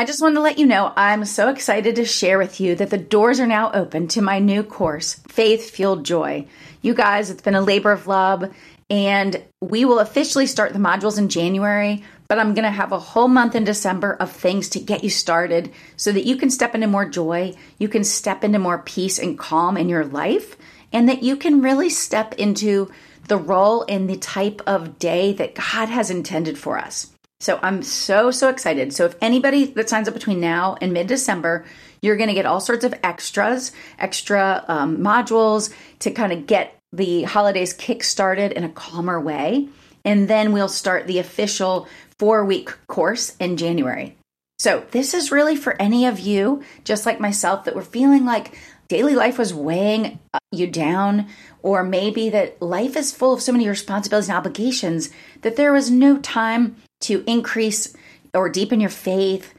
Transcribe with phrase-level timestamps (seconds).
[0.00, 2.90] I just want to let you know I'm so excited to share with you that
[2.90, 6.46] the doors are now open to my new course, Faith Fueled Joy.
[6.82, 8.54] You guys, it's been a labor of love,
[8.88, 13.00] and we will officially start the modules in January, but I'm going to have a
[13.00, 16.76] whole month in December of things to get you started so that you can step
[16.76, 20.56] into more joy, you can step into more peace and calm in your life,
[20.92, 22.88] and that you can really step into
[23.26, 27.10] the role and the type of day that God has intended for us.
[27.40, 28.92] So I'm so, so excited.
[28.92, 31.64] So if anybody that signs up between now and mid December,
[32.02, 36.76] you're going to get all sorts of extras, extra um, modules to kind of get
[36.92, 39.68] the holidays kick started in a calmer way.
[40.04, 41.86] And then we'll start the official
[42.18, 44.16] four week course in January.
[44.58, 48.58] So this is really for any of you, just like myself, that were feeling like
[48.88, 51.28] daily life was weighing uh, you down,
[51.62, 55.10] or maybe that life is full of so many responsibilities and obligations
[55.42, 57.94] that there was no time to increase
[58.34, 59.54] or deepen your faith,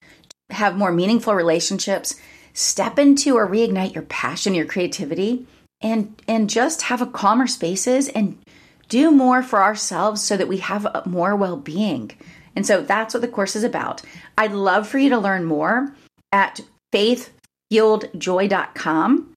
[0.50, 2.16] have more meaningful relationships,
[2.54, 5.48] step into or reignite your passion, your creativity,
[5.82, 8.38] and and just have a calmer spaces and
[8.90, 12.12] do more for ourselves so that we have more well-being.
[12.56, 14.02] And so that's what the course is about.
[14.38, 15.94] I'd love for you to learn more
[16.32, 16.62] at
[16.94, 19.36] faithfueledjoy.com.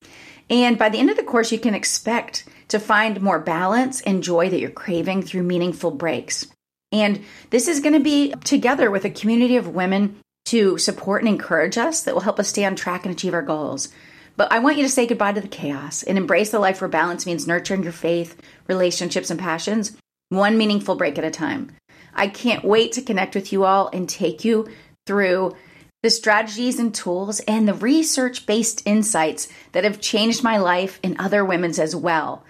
[0.51, 4.23] And by the end of the course, you can expect to find more balance and
[4.23, 6.47] joy that you're craving through meaningful breaks.
[6.93, 11.29] And this is going to be together with a community of women to support and
[11.29, 13.89] encourage us that will help us stay on track and achieve our goals.
[14.37, 16.89] But I want you to say goodbye to the chaos and embrace the life where
[16.89, 19.97] balance means nurturing your faith, relationships, and passions,
[20.29, 21.71] one meaningful break at a time.
[22.15, 24.69] I can't wait to connect with you all and take you
[25.07, 25.57] through
[26.03, 31.17] the strategies and tools and the research based insights that have changed my life and
[31.19, 32.45] other women's as well.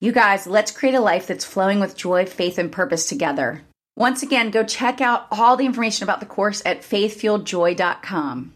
[0.00, 3.62] You guys, let's create a life that's flowing with joy, faith, and purpose together.
[3.98, 8.54] Once again, go check out all the information about the course at faithfueledjoy.com.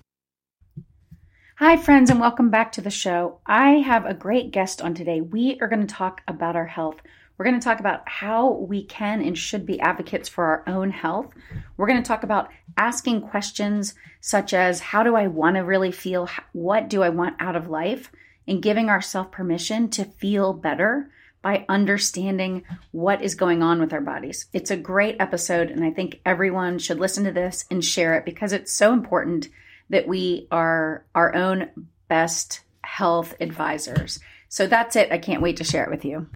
[1.56, 3.40] Hi, friends, and welcome back to the show.
[3.44, 5.20] I have a great guest on today.
[5.20, 7.00] We are going to talk about our health.
[7.36, 10.92] We're going to talk about how we can and should be advocates for our own
[10.92, 11.34] health.
[11.76, 15.90] We're going to talk about asking questions such as How do I want to really
[15.90, 16.28] feel?
[16.52, 18.12] What do I want out of life?
[18.46, 21.10] And giving ourselves permission to feel better
[21.42, 24.46] by understanding what is going on with our bodies.
[24.52, 28.24] It's a great episode, and I think everyone should listen to this and share it
[28.24, 29.48] because it's so important
[29.90, 31.68] that we are our own
[32.08, 34.20] best health advisors.
[34.48, 35.12] So that's it.
[35.12, 36.28] I can't wait to share it with you.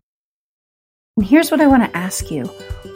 [1.16, 2.45] And here's what I want to ask you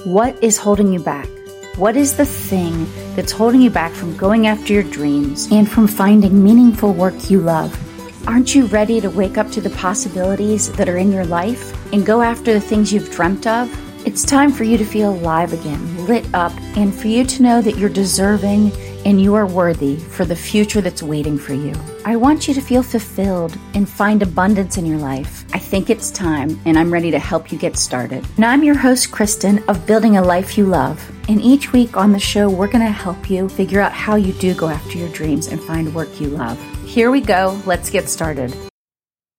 [0.05, 1.29] What is holding you back?
[1.77, 5.87] What is the thing that's holding you back from going after your dreams and from
[5.87, 7.90] finding meaningful work you love?
[8.27, 12.05] Aren't you ready to wake up to the possibilities that are in your life and
[12.05, 13.69] go after the things you've dreamt of?
[14.07, 17.63] It's time for you to feel alive again, lit up, and for you to know
[17.63, 18.73] that you're deserving
[19.07, 21.73] and you are worthy for the future that's waiting for you.
[22.05, 25.45] I want you to feel fulfilled and find abundance in your life.
[25.55, 28.25] I think it's time, and I'm ready to help you get started.
[28.39, 31.11] Now, I'm your host, Kristin, of Building a Life You Love.
[31.29, 34.35] And each week on the show, we're going to help you figure out how you
[34.35, 36.59] do go after your dreams and find work you love.
[36.91, 37.57] Here we go.
[37.67, 38.53] Let's get started.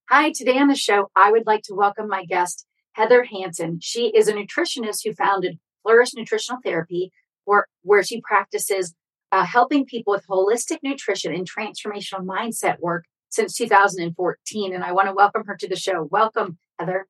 [0.09, 3.79] Hi, today on the show, I would like to welcome my guest, Heather Hanson.
[3.81, 7.11] She is a nutritionist who founded Flourish Nutritional Therapy,
[7.44, 8.95] where, where she practices
[9.34, 14.73] uh, helping people with holistic nutrition and transformational mindset work since 2014.
[14.73, 16.07] And I want to welcome her to the show.
[16.09, 17.06] Welcome, Heather.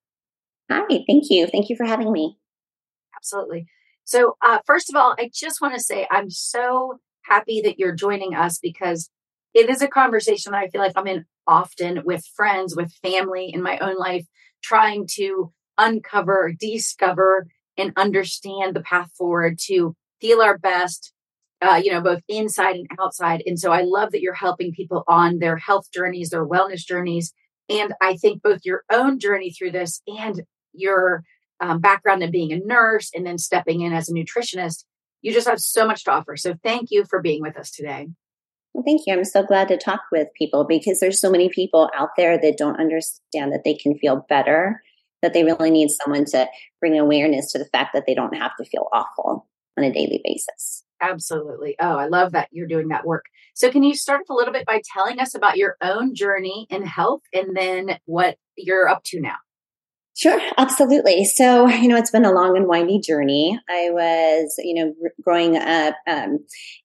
[0.71, 1.45] Hi, thank you.
[1.45, 2.39] Thank you for having me.
[3.15, 3.67] Absolutely.
[4.05, 7.93] So, uh, first of all, I just want to say I'm so happy that you're
[7.93, 9.11] joining us because
[9.53, 13.51] it is a conversation that I feel like I'm in often with friends, with family
[13.53, 14.25] in my own life,
[14.63, 17.47] trying to uncover, discover,
[17.77, 21.13] and understand the path forward to feel our best,
[21.61, 23.41] uh, you know, both inside and outside.
[23.45, 27.33] And so I love that you're helping people on their health journeys, their wellness journeys.
[27.69, 31.23] And I think both your own journey through this and your
[31.59, 34.83] um, background in being a nurse and then stepping in as a nutritionist,
[35.21, 36.35] you just have so much to offer.
[36.35, 38.07] So thank you for being with us today.
[38.73, 39.13] Well, thank you.
[39.13, 42.57] I'm so glad to talk with people because there's so many people out there that
[42.57, 44.81] don't understand that they can feel better,
[45.21, 46.47] that they really need someone to
[46.79, 49.47] bring awareness to the fact that they don't have to feel awful
[49.77, 50.83] on a daily basis.
[51.01, 51.75] Absolutely.
[51.79, 53.25] Oh, I love that you're doing that work.
[53.55, 56.85] So, can you start a little bit by telling us about your own journey in
[56.85, 59.37] health and then what you're up to now?
[60.13, 61.23] Sure, absolutely.
[61.23, 63.57] So, you know, it's been a long and windy journey.
[63.69, 64.93] I was, you know,
[65.23, 66.39] growing up um,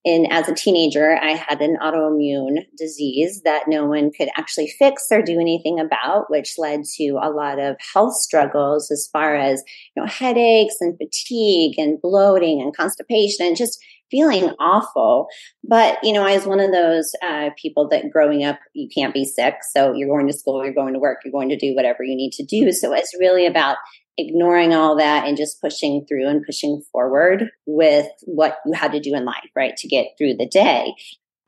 [0.04, 5.06] in as a teenager, I had an autoimmune disease that no one could actually fix
[5.10, 9.62] or do anything about, which led to a lot of health struggles as far as,
[9.96, 13.78] you know, headaches and fatigue and bloating and constipation and just
[14.10, 15.28] feeling awful.
[15.62, 19.14] But, you know, I was one of those uh, people that growing up, you can't
[19.14, 19.56] be sick.
[19.72, 22.16] So you're going to school, you're going to work, you're going to do whatever you
[22.16, 22.72] need to do.
[22.72, 23.76] So it's really about
[24.18, 29.00] ignoring all that and just pushing through and pushing forward with what you had to
[29.00, 30.94] do in life, right, to get through the day.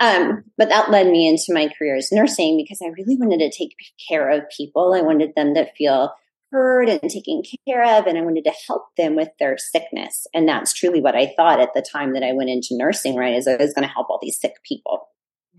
[0.01, 3.51] Um, but that led me into my career as nursing because I really wanted to
[3.57, 3.75] take
[4.09, 4.95] care of people.
[4.95, 6.13] I wanted them to feel
[6.51, 10.27] heard and taken care of, and I wanted to help them with their sickness.
[10.35, 13.35] And that's truly what I thought at the time that I went into nursing, right?
[13.35, 15.09] Is I was going to help all these sick people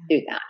[0.07, 0.41] through that.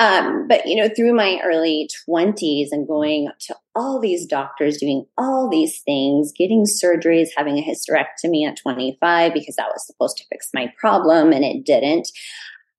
[0.00, 5.06] Um, but you know, through my early 20s and going to all these doctors, doing
[5.16, 10.24] all these things, getting surgeries, having a hysterectomy at 25 because that was supposed to
[10.30, 12.08] fix my problem and it didn't.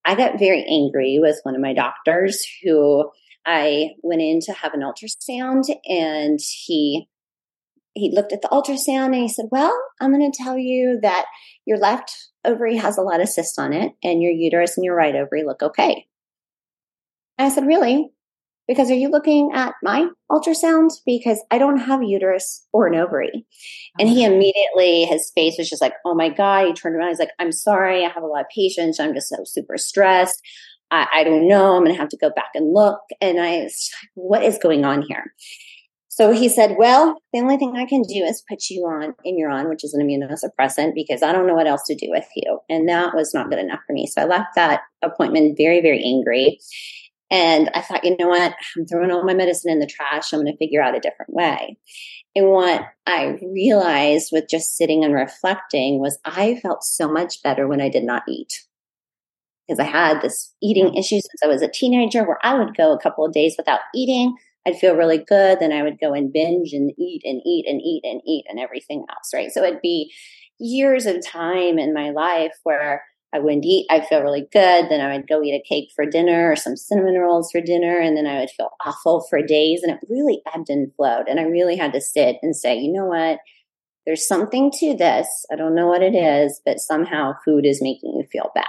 [0.06, 3.12] I got very angry with one of my doctors who
[3.46, 7.08] I went in to have an ultrasound and he
[7.94, 11.26] he looked at the ultrasound and he said, Well, I'm going to tell you that
[11.66, 12.16] your left
[12.46, 15.44] ovary has a lot of cysts on it, and your uterus and your right ovary
[15.44, 16.06] look okay.
[17.38, 18.10] And I said, Really?
[18.68, 20.92] Because are you looking at my ultrasound?
[21.04, 23.48] Because I don't have a uterus or an ovary.
[23.98, 24.36] And he uh-huh.
[24.36, 26.68] immediately, his face was just like, Oh my God.
[26.68, 27.10] He turned around.
[27.10, 28.06] He's like, I'm sorry.
[28.06, 29.00] I have a lot of patients.
[29.00, 30.40] I'm just so super stressed.
[30.92, 31.76] I, I don't know.
[31.76, 33.00] I'm going to have to go back and look.
[33.22, 35.34] And I, was, what is going on here?
[36.20, 39.70] So he said, Well, the only thing I can do is put you on Imuran,
[39.70, 42.60] which is an immunosuppressant, because I don't know what else to do with you.
[42.68, 44.06] And that was not good enough for me.
[44.06, 46.60] So I left that appointment very, very angry.
[47.32, 48.54] And I thought, you know what?
[48.76, 50.34] I'm throwing all my medicine in the trash.
[50.34, 51.78] I'm going to figure out a different way.
[52.36, 57.68] And what I realized with just sitting and reflecting was I felt so much better
[57.68, 58.66] when I did not eat.
[59.70, 62.92] Because I had this eating issue since I was a teenager where I would go
[62.92, 64.36] a couple of days without eating.
[64.66, 65.60] I'd feel really good.
[65.60, 68.60] Then I would go and binge and eat and eat and eat and eat and
[68.60, 69.52] everything else, right?
[69.52, 70.12] So it'd be
[70.60, 73.86] years of time in my life where I wouldn't eat.
[73.92, 74.90] I'd feel really good.
[74.90, 78.00] Then I would go eat a cake for dinner or some cinnamon rolls for dinner.
[78.00, 79.84] And then I would feel awful for days.
[79.84, 81.28] And it really ebbed and flowed.
[81.28, 83.38] And I really had to sit and say, you know what?
[84.08, 85.28] There's something to this.
[85.52, 88.66] I don't know what it is, but somehow food is making you feel bad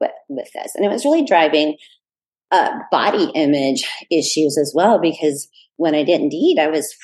[0.00, 0.74] with, with this.
[0.74, 1.76] And it was really driving
[2.50, 6.94] uh, body image issues as well, because when I didn't eat, I was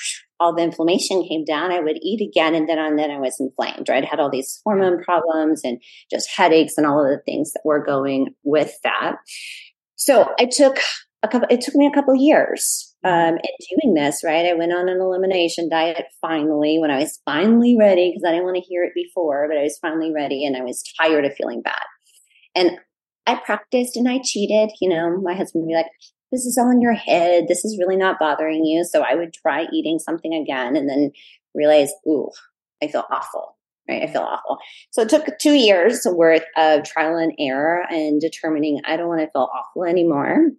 [0.40, 3.38] all the inflammation came down, I would eat again, and then on then I was
[3.38, 3.88] inflamed.
[3.88, 5.80] Right, I had all these hormone problems and
[6.10, 9.16] just headaches and all of the things that were going with that.
[9.96, 10.78] So I took
[11.22, 11.48] a couple.
[11.50, 14.22] It took me a couple years um, in doing this.
[14.24, 18.32] Right, I went on an elimination diet finally when I was finally ready because I
[18.32, 21.24] didn't want to hear it before, but I was finally ready, and I was tired
[21.24, 21.84] of feeling bad.
[22.54, 22.78] And
[23.26, 24.70] I practiced and I cheated.
[24.80, 25.90] You know, my husband would be like,
[26.30, 27.46] this is all in your head.
[27.48, 28.84] This is really not bothering you.
[28.84, 31.12] So I would try eating something again and then
[31.54, 32.30] realize, ooh,
[32.82, 33.56] I feel awful.
[33.88, 34.02] Right.
[34.02, 34.58] I feel awful.
[34.92, 39.20] So it took two years worth of trial and error and determining I don't want
[39.20, 40.52] to feel awful anymore.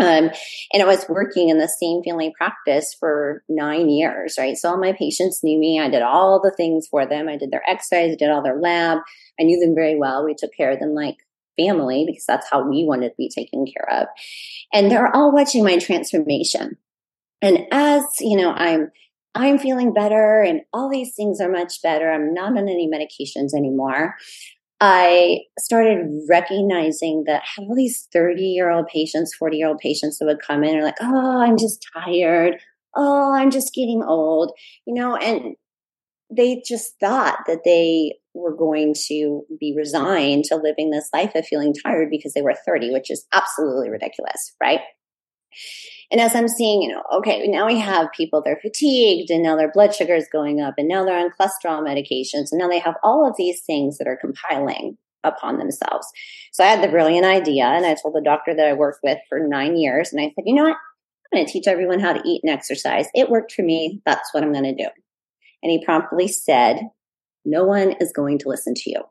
[0.00, 0.30] Um,
[0.72, 4.56] and I was working in the same family practice for nine years, right?
[4.56, 5.80] So all my patients knew me.
[5.80, 7.28] I did all the things for them.
[7.28, 8.98] I did their exercise, did all their lab.
[9.38, 10.24] I knew them very well.
[10.24, 11.16] We took care of them like
[11.60, 14.06] family because that's how we wanted to be taken care of.
[14.72, 16.76] And they're all watching my transformation.
[17.42, 18.90] And as, you know, I'm
[19.34, 22.10] I'm feeling better and all these things are much better.
[22.10, 24.16] I'm not on any medications anymore.
[24.80, 30.24] I started recognizing that all these 30 year old patients, 40 year old patients that
[30.24, 32.56] would come in are like, oh, I'm just tired.
[32.96, 34.52] Oh, I'm just getting old,
[34.86, 35.54] you know, and
[36.30, 41.46] they just thought that they were going to be resigned to living this life of
[41.46, 44.80] feeling tired because they were 30, which is absolutely ridiculous, right?
[46.12, 49.56] And as I'm seeing, you know, okay, now we have people, they're fatigued and now
[49.56, 52.78] their blood sugar is going up and now they're on cholesterol medications and now they
[52.78, 56.06] have all of these things that are compiling upon themselves.
[56.52, 59.18] So I had the brilliant idea and I told the doctor that I worked with
[59.28, 60.76] for nine years and I said, you know what?
[61.32, 63.06] I'm going to teach everyone how to eat and exercise.
[63.14, 64.00] It worked for me.
[64.04, 64.88] That's what I'm going to do.
[65.62, 66.80] And he promptly said,
[67.44, 69.02] no one is going to listen to you.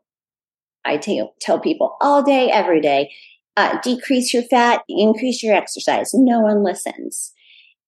[0.84, 3.12] I tell, tell people all day, every day,
[3.56, 6.10] uh, decrease your fat, increase your exercise.
[6.14, 7.32] No one listens.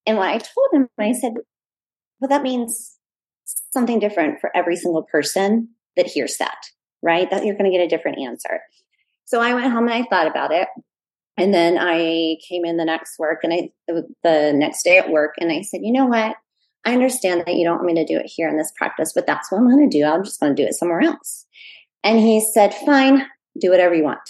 [0.07, 1.35] And when I told him, I said,
[2.21, 2.99] well, that means
[3.73, 6.59] something different for every single person that hears that,
[7.03, 7.31] right?
[7.31, 8.61] That you're going to get a different answer.
[9.25, 10.69] So I went home and I thought about it.
[11.39, 13.71] And then I came in the next work and I,
[14.23, 16.37] the next day at work, and I said, you know what?
[16.85, 19.27] I understand that you don't want me to do it here in this practice, but
[19.27, 20.05] that's what I'm going to do.
[20.05, 21.47] I'm just going to do it somewhere else.
[22.03, 23.27] And he said, fine,
[23.61, 24.29] do whatever you want.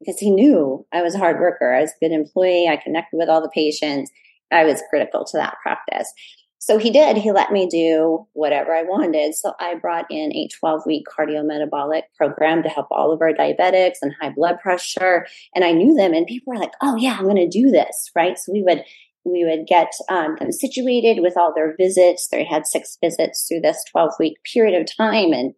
[0.00, 1.72] Because he knew I was a hard worker.
[1.72, 2.68] I was a good employee.
[2.68, 4.10] I connected with all the patients.
[4.50, 6.12] I was critical to that practice.
[6.58, 7.18] So he did.
[7.18, 9.34] He let me do whatever I wanted.
[9.34, 13.96] So I brought in a 12 week cardiometabolic program to help all of our diabetics
[14.00, 15.26] and high blood pressure.
[15.54, 18.10] And I knew them, and people were like, oh, yeah, I'm going to do this.
[18.16, 18.38] Right.
[18.38, 18.82] So we would
[19.24, 22.28] we would get um, them situated with all their visits.
[22.28, 25.32] They had six visits through this 12 week period of time.
[25.32, 25.54] And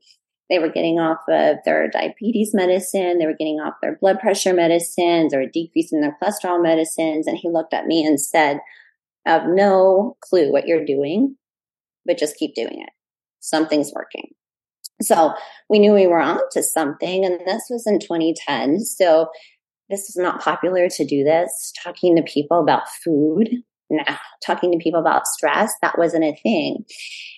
[0.48, 3.18] they were getting off of their diabetes medicine.
[3.18, 7.26] They were getting off their blood pressure medicines or decreasing their cholesterol medicines.
[7.26, 8.60] And he looked at me and said,
[9.26, 11.36] I have no clue what you're doing,
[12.04, 12.90] but just keep doing it.
[13.40, 14.28] Something's working.
[15.02, 15.34] So
[15.68, 17.24] we knew we were on to something.
[17.24, 18.80] And this was in 2010.
[18.80, 19.28] So
[19.88, 23.48] this is not popular to do this, talking to people about food.
[23.88, 26.84] Nah, talking to people about stress, that wasn't a thing.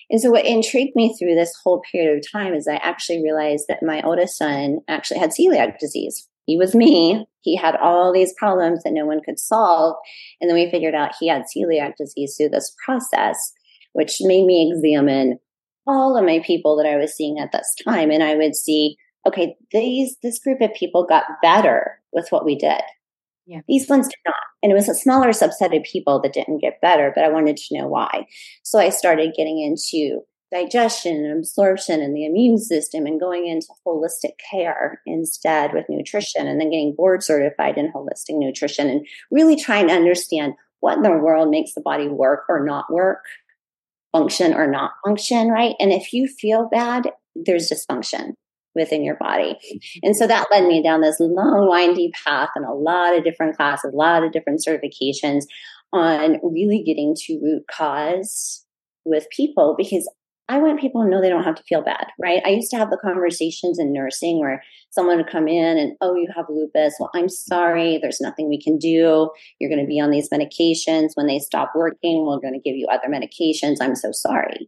[0.09, 3.65] And so what intrigued me through this whole period of time is I actually realized
[3.67, 6.27] that my oldest son actually had celiac disease.
[6.45, 7.27] He was me.
[7.41, 9.95] He had all these problems that no one could solve.
[10.41, 13.53] And then we figured out he had celiac disease through this process,
[13.93, 15.37] which made me examine
[15.85, 18.09] all of my people that I was seeing at this time.
[18.09, 18.97] And I would see
[19.27, 22.81] okay, these this group of people got better with what we did.
[23.45, 23.61] Yeah.
[23.67, 24.35] These ones did not.
[24.61, 27.57] And it was a smaller subset of people that didn't get better, but I wanted
[27.57, 28.27] to know why.
[28.61, 30.21] So I started getting into
[30.51, 36.47] digestion and absorption and the immune system and going into holistic care instead with nutrition
[36.47, 41.03] and then getting board certified in holistic nutrition and really trying to understand what in
[41.03, 43.23] the world makes the body work or not work,
[44.11, 45.75] function or not function, right?
[45.79, 48.33] And if you feel bad, there's dysfunction
[48.75, 49.53] within your body.
[49.53, 49.99] Mm-hmm.
[50.03, 53.55] And so that led me down this long, windy path and a lot of different
[53.55, 55.43] classes, a lot of different certifications
[55.91, 58.65] on really getting to root cause
[59.05, 60.09] with people because
[60.49, 62.41] I want people to know they don't have to feel bad, right?
[62.43, 66.15] I used to have the conversations in nursing where someone would come in and, oh,
[66.15, 66.95] you have lupus.
[66.99, 67.99] Well, I'm sorry.
[68.01, 69.29] There's nothing we can do.
[69.59, 71.11] You're going to be on these medications.
[71.13, 73.77] When they stop working, we're going to give you other medications.
[73.79, 74.67] I'm so sorry.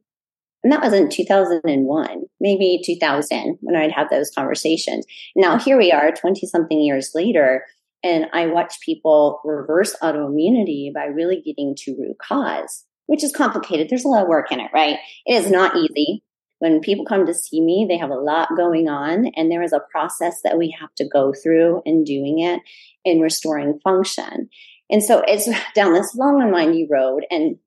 [0.63, 5.05] And that was in 2001, maybe 2000 when I'd have those conversations.
[5.35, 7.65] Now here we are 20 something years later.
[8.03, 13.89] And I watch people reverse autoimmunity by really getting to root cause, which is complicated.
[13.89, 14.97] There's a lot of work in it, right?
[15.25, 16.23] It is not easy.
[16.59, 19.73] When people come to see me, they have a lot going on, and there is
[19.73, 22.61] a process that we have to go through in doing it
[23.03, 24.47] in restoring function.
[24.91, 27.25] And so it's down this long and windy road.
[27.31, 27.57] And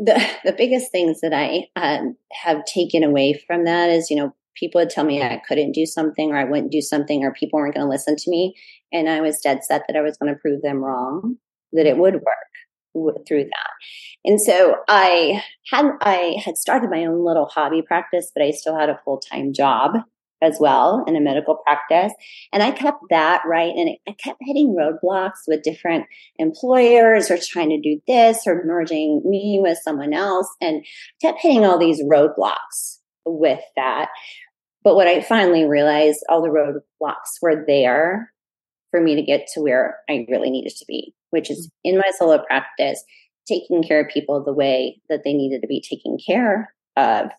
[0.00, 4.34] the the biggest things that I um, have taken away from that is, you know,
[4.56, 7.58] people would tell me I couldn't do something or I wouldn't do something or people
[7.58, 8.54] weren't going to listen to me,
[8.92, 11.36] and I was dead set that I was going to prove them wrong,
[11.72, 13.70] that it would work through that.
[14.24, 18.76] And so I had I had started my own little hobby practice, but I still
[18.76, 19.98] had a full time job
[20.42, 22.12] as well in a medical practice.
[22.52, 23.72] And I kept that right.
[23.74, 26.06] And I kept hitting roadblocks with different
[26.38, 30.84] employers or trying to do this or merging me with someone else and
[31.20, 34.08] kept hitting all these roadblocks with that.
[34.82, 38.32] But what I finally realized, all the roadblocks were there
[38.90, 41.94] for me to get to where I really needed to be, which is mm-hmm.
[41.94, 43.04] in my solo practice,
[43.46, 47.30] taking care of people the way that they needed to be taken care of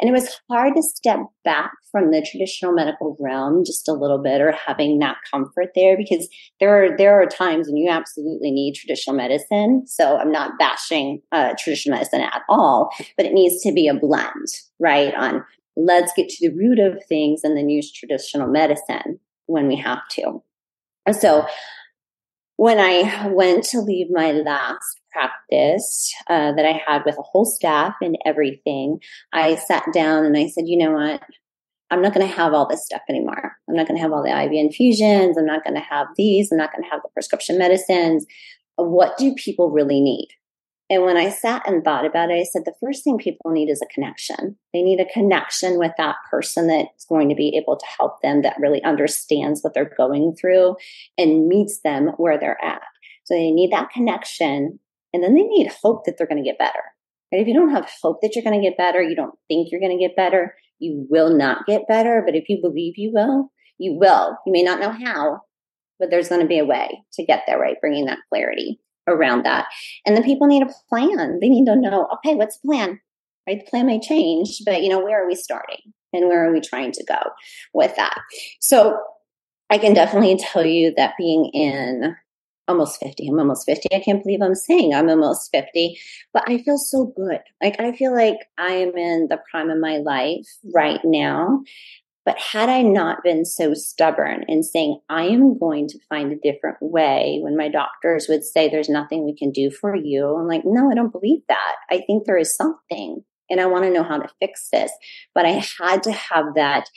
[0.00, 4.18] and it was hard to step back from the traditional medical realm just a little
[4.18, 8.50] bit or having that comfort there because there are there are times when you absolutely
[8.50, 9.86] need traditional medicine.
[9.86, 13.94] So I'm not bashing uh, traditional medicine at all, but it needs to be a
[13.94, 14.48] blend,
[14.80, 15.14] right?
[15.14, 15.44] On
[15.76, 20.06] let's get to the root of things and then use traditional medicine when we have
[20.12, 20.42] to.
[21.12, 21.46] So
[22.56, 27.44] when I went to leave my last practice uh, that I had with a whole
[27.44, 29.00] staff and everything,
[29.32, 31.22] I sat down and I said, you know what?
[31.90, 33.52] I'm not going to have all this stuff anymore.
[33.68, 35.36] I'm not going to have all the IV infusions.
[35.36, 36.50] I'm not going to have these.
[36.50, 38.24] I'm not going to have the prescription medicines.
[38.76, 40.28] What do people really need?
[40.92, 43.70] And when I sat and thought about it, I said the first thing people need
[43.70, 44.58] is a connection.
[44.74, 48.42] They need a connection with that person that's going to be able to help them,
[48.42, 50.76] that really understands what they're going through
[51.16, 52.82] and meets them where they're at.
[53.24, 54.80] So they need that connection.
[55.14, 56.82] And then they need hope that they're going to get better.
[57.30, 59.80] If you don't have hope that you're going to get better, you don't think you're
[59.80, 62.22] going to get better, you will not get better.
[62.22, 64.36] But if you believe you will, you will.
[64.44, 65.40] You may not know how,
[65.98, 67.80] but there's going to be a way to get there, right?
[67.80, 69.66] Bringing that clarity around that.
[70.06, 71.40] And the people need a plan.
[71.40, 73.00] They need to know, okay, what's the plan?
[73.46, 73.60] Right?
[73.64, 75.92] The plan may change, but you know, where are we starting?
[76.12, 77.18] And where are we trying to go
[77.72, 78.20] with that?
[78.60, 78.98] So
[79.70, 82.14] I can definitely tell you that being in
[82.68, 83.88] almost 50, I'm almost 50.
[83.94, 85.98] I can't believe I'm saying I'm almost 50,
[86.32, 87.40] but I feel so good.
[87.62, 91.62] Like I feel like I am in the prime of my life right now.
[92.24, 96.36] But had I not been so stubborn in saying, I am going to find a
[96.36, 100.46] different way, when my doctors would say, There's nothing we can do for you, I'm
[100.46, 101.76] like, No, I don't believe that.
[101.90, 104.90] I think there is something and I want to know how to fix this.
[105.34, 106.88] But I had to have that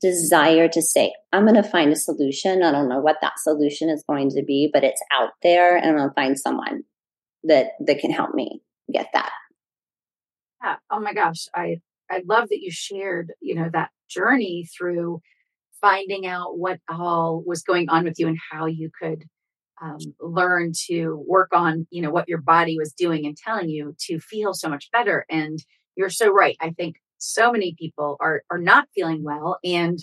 [0.00, 2.62] desire to say, I'm going to find a solution.
[2.62, 5.86] I don't know what that solution is going to be, but it's out there and
[5.86, 6.82] I'm going to find someone
[7.44, 8.60] that, that can help me
[8.92, 9.32] get that.
[10.62, 10.76] Yeah.
[10.90, 11.48] Oh my gosh.
[11.54, 11.80] I,
[12.12, 15.20] I love that you shared, you know, that journey through
[15.80, 19.24] finding out what all was going on with you and how you could
[19.82, 23.96] um, learn to work on, you know, what your body was doing and telling you
[24.06, 25.24] to feel so much better.
[25.28, 25.58] And
[25.96, 26.56] you're so right.
[26.60, 29.58] I think so many people are are not feeling well.
[29.64, 29.98] And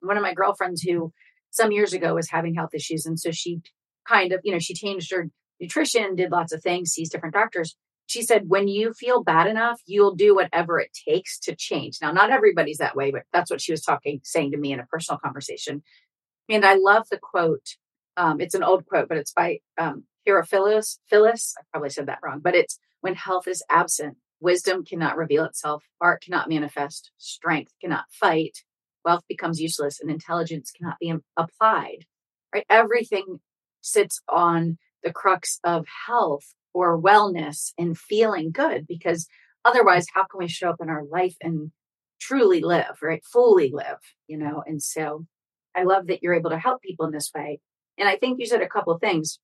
[0.00, 1.12] one of my girlfriends who
[1.50, 3.60] some years ago was having health issues, and so she
[4.08, 5.28] kind of, you know, she changed her
[5.60, 7.76] nutrition, did lots of things, sees different doctors.
[8.10, 11.98] She said, when you feel bad enough, you'll do whatever it takes to change.
[12.02, 14.80] Now, not everybody's that way, but that's what she was talking, saying to me in
[14.80, 15.84] a personal conversation.
[16.48, 17.76] And I love the quote.
[18.16, 20.98] Um, it's an old quote, but it's by um, Phyllis.
[21.08, 25.44] Phyllis, I probably said that wrong, but it's when health is absent, Wisdom cannot reveal
[25.44, 28.64] itself, art cannot manifest, strength cannot fight,
[29.04, 32.06] wealth becomes useless, and intelligence cannot be applied.
[32.52, 32.66] Right?
[32.68, 33.38] Everything
[33.82, 39.26] sits on the crux of health or wellness and feeling good because
[39.64, 41.72] otherwise how can we show up in our life and
[42.20, 43.24] truly live, right?
[43.24, 44.62] Fully live, you know?
[44.66, 45.26] And so
[45.74, 47.60] I love that you're able to help people in this way.
[47.98, 49.38] And I think you said a couple things.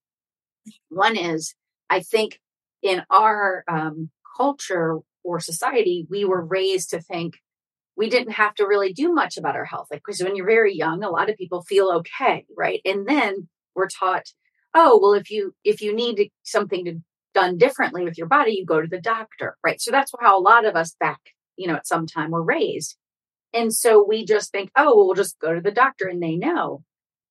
[0.89, 1.55] One is,
[1.89, 2.41] I think
[2.83, 7.35] in our um, culture or society, we were raised to think
[7.97, 9.89] we didn't have to really do much about our health.
[9.91, 12.81] Like, because when you're very young, a lot of people feel okay, right?
[12.85, 14.27] And then we're taught,
[14.75, 17.01] oh, well, if you if you need something to
[17.37, 19.79] done differently with your body, you go to the doctor, right?
[19.81, 21.21] So that's how a lot of us back,
[21.57, 22.97] you know, at some time were raised.
[23.53, 26.83] And so we just think, oh, well, just go to the doctor and they know.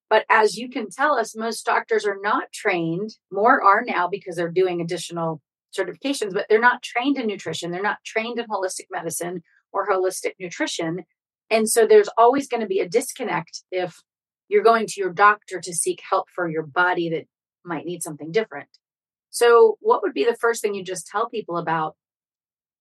[0.08, 3.16] But as you can tell us, most doctors are not trained.
[3.32, 5.42] More are now because they're doing additional
[5.76, 7.72] certifications, but they're not trained in nutrition.
[7.72, 9.42] They're not trained in holistic medicine
[9.74, 11.04] or holistic nutrition.
[11.50, 14.04] And so there's always going to be a disconnect if
[14.50, 17.26] you're going to your doctor to seek help for your body that
[17.64, 18.70] might need something different.
[19.36, 21.98] So, what would be the first thing you just tell people about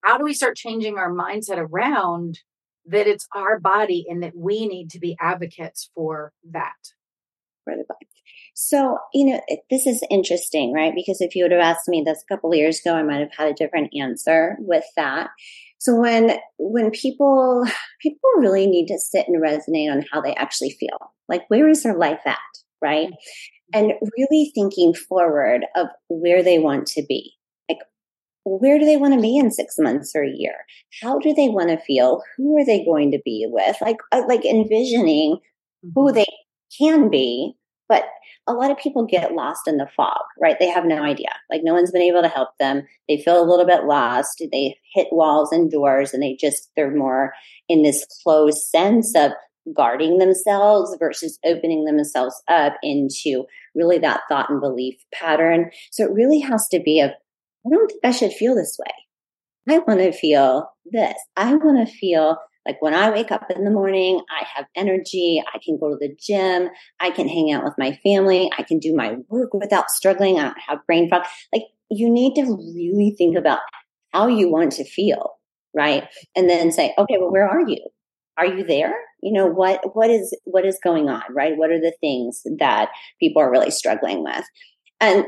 [0.05, 2.39] how do we start changing our mindset around
[2.87, 6.77] that it's our body and that we need to be advocates for that?
[7.67, 7.83] The.
[8.55, 10.93] So, you know, this is interesting, right?
[10.95, 13.19] Because if you would have asked me this a couple of years ago, I might
[13.19, 15.31] have had a different answer with that.
[15.79, 17.65] So when when people
[18.01, 21.15] people really need to sit and resonate on how they actually feel.
[21.29, 22.39] Like where is their life at,
[22.85, 23.09] right?
[23.73, 27.33] And really thinking forward of where they want to be.
[27.69, 27.79] Like
[28.45, 30.55] where do they want to be in 6 months or a year?
[31.03, 32.23] How do they want to feel?
[32.37, 33.77] Who are they going to be with?
[33.81, 35.39] Like uh, like envisioning
[35.95, 36.15] who mm-hmm.
[36.15, 36.27] they
[36.79, 37.57] can be
[37.89, 38.05] but
[38.47, 40.57] a lot of people get lost in the fog, right?
[40.59, 41.31] They have no idea.
[41.51, 42.83] Like no one's been able to help them.
[43.09, 44.43] They feel a little bit lost.
[44.53, 47.35] They hit walls and doors and they just, they're more
[47.69, 49.33] in this closed sense of
[49.75, 55.71] guarding themselves versus opening themselves up into really that thought and belief pattern.
[55.91, 58.93] So it really has to be a, I don't think I should feel this way.
[59.75, 61.15] I want to feel this.
[61.37, 65.43] I want to feel like when I wake up in the morning, I have energy.
[65.55, 66.69] I can go to the gym.
[67.01, 68.51] I can hang out with my family.
[68.57, 70.39] I can do my work without struggling.
[70.39, 71.25] I don't have brain fog.
[71.53, 73.61] Like you need to really think about
[74.13, 75.33] how you want to feel,
[75.75, 76.05] right?
[76.37, 77.85] And then say, okay, well, where are you?
[78.37, 78.95] Are you there?
[79.23, 81.57] You know, what, what is, what is going on, right?
[81.57, 84.45] What are the things that people are really struggling with?
[85.01, 85.25] And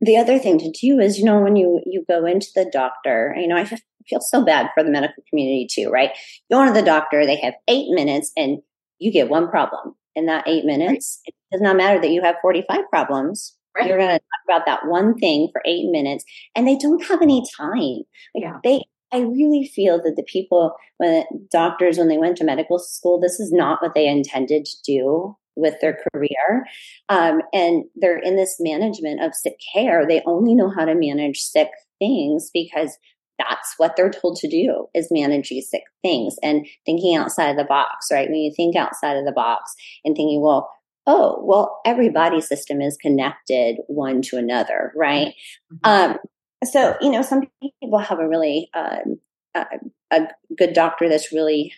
[0.00, 3.34] the other thing to do is, you know, when you you go into the doctor,
[3.38, 6.10] you know, I feel so bad for the medical community too, right?
[6.48, 8.60] You go into the doctor, they have eight minutes, and
[8.98, 11.20] you get one problem in that eight minutes.
[11.26, 11.34] Right.
[11.34, 13.56] It does not matter that you have forty five problems.
[13.76, 13.88] Right.
[13.88, 16.24] You're going to talk about that one thing for eight minutes,
[16.56, 18.04] and they don't have any time.
[18.34, 18.58] Like yeah.
[18.64, 23.20] they, I really feel that the people, when doctors, when they went to medical school,
[23.20, 26.66] this is not what they intended to do with their career.
[27.08, 30.06] Um, and they're in this management of sick care.
[30.06, 31.68] They only know how to manage sick
[31.98, 32.96] things because
[33.38, 37.56] that's what they're told to do is manage these sick things and thinking outside of
[37.56, 38.28] the box, right?
[38.28, 40.70] When you think outside of the box and thinking, well,
[41.06, 45.34] oh, well, every body system is connected one to another, right?
[45.72, 46.10] Mm-hmm.
[46.12, 46.18] Um,
[46.64, 49.18] so, you know, some people have a really, um,
[49.54, 49.66] a,
[50.10, 51.72] a good doctor that's really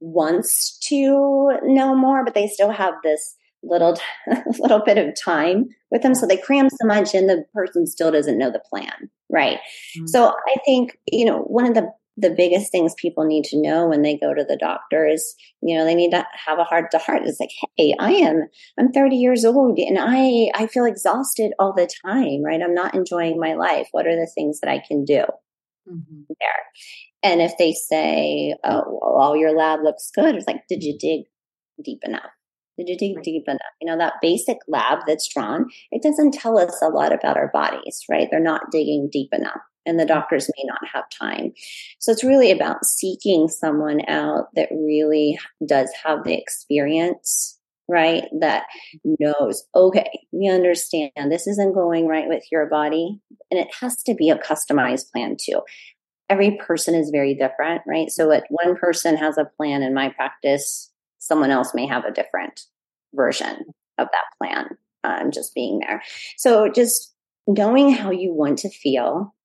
[0.00, 3.96] wants to know more, but they still have this little
[4.58, 8.10] little bit of time with them so they cram so much and the person still
[8.10, 9.58] doesn't know the plan right
[9.96, 10.06] mm-hmm.
[10.06, 13.88] so i think you know one of the the biggest things people need to know
[13.88, 16.90] when they go to the doctor is, you know, they need to have a heart
[16.90, 17.22] to heart.
[17.24, 18.48] It's like, hey, I am,
[18.78, 22.62] I'm 30 years old and I, I feel exhausted all the time, right?
[22.62, 23.88] I'm not enjoying my life.
[23.92, 25.24] What are the things that I can do
[25.88, 26.22] mm-hmm.
[26.28, 27.22] there?
[27.22, 30.96] And if they say, oh, well, all your lab looks good, it's like, did you
[30.98, 31.24] dig
[31.84, 32.30] deep enough?
[32.78, 33.24] Did you dig right.
[33.24, 33.60] deep enough?
[33.80, 37.50] You know, that basic lab that's drawn, it doesn't tell us a lot about our
[37.52, 38.28] bodies, right?
[38.30, 41.52] They're not digging deep enough and the doctors may not have time.
[41.98, 48.24] So it's really about seeking someone out that really does have the experience, right?
[48.40, 48.64] That
[49.04, 53.20] knows, okay, we understand this isn't going right with your body.
[53.50, 55.62] And it has to be a customized plan too.
[56.28, 58.10] Every person is very different, right?
[58.10, 62.12] So what one person has a plan in my practice, someone else may have a
[62.12, 62.62] different
[63.14, 63.64] version
[63.98, 64.76] of that plan.
[65.04, 66.02] Um, just being there.
[66.36, 67.14] So just
[67.46, 69.35] knowing how you want to feel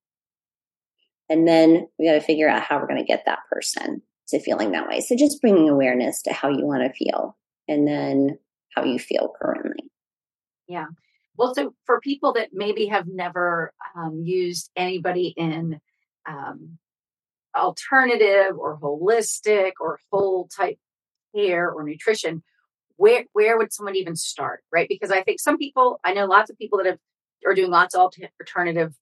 [1.32, 4.38] and then we got to figure out how we're going to get that person to
[4.38, 5.00] feeling that way.
[5.00, 8.38] So just bringing awareness to how you want to feel and then
[8.76, 9.90] how you feel currently.
[10.68, 10.88] Yeah.
[11.38, 15.80] Well, so for people that maybe have never um, used anybody in
[16.28, 16.76] um,
[17.56, 20.78] alternative or holistic or whole type
[21.34, 22.42] care or nutrition,
[22.96, 24.64] where where would someone even start?
[24.70, 24.86] Right?
[24.86, 26.98] Because I think some people, I know lots of people that have
[27.46, 28.92] are doing lots of alternative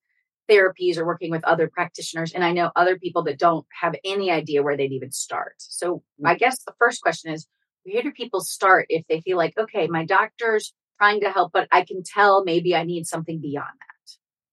[0.51, 2.33] therapies or working with other practitioners.
[2.33, 5.55] And I know other people that don't have any idea where they'd even start.
[5.59, 6.29] So mm.
[6.29, 7.47] I guess the first question is
[7.85, 11.69] where do people start if they feel like, okay, my doctor's trying to help, but
[11.73, 13.90] I can tell maybe I need something beyond that?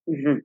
[0.10, 0.38] Mm-hmm.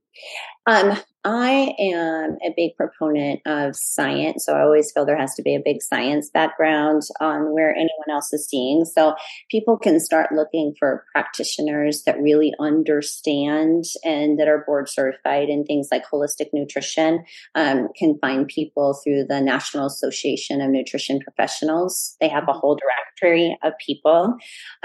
[0.67, 4.45] Um, I am a big proponent of science.
[4.45, 8.11] So I always feel there has to be a big science background on where anyone
[8.11, 8.85] else is seeing.
[8.85, 9.15] So
[9.51, 15.65] people can start looking for practitioners that really understand and that are board certified in
[15.65, 17.25] things like holistic nutrition.
[17.55, 22.17] Um, can find people through the National Association of Nutrition Professionals.
[22.21, 24.37] They have a whole directory of people.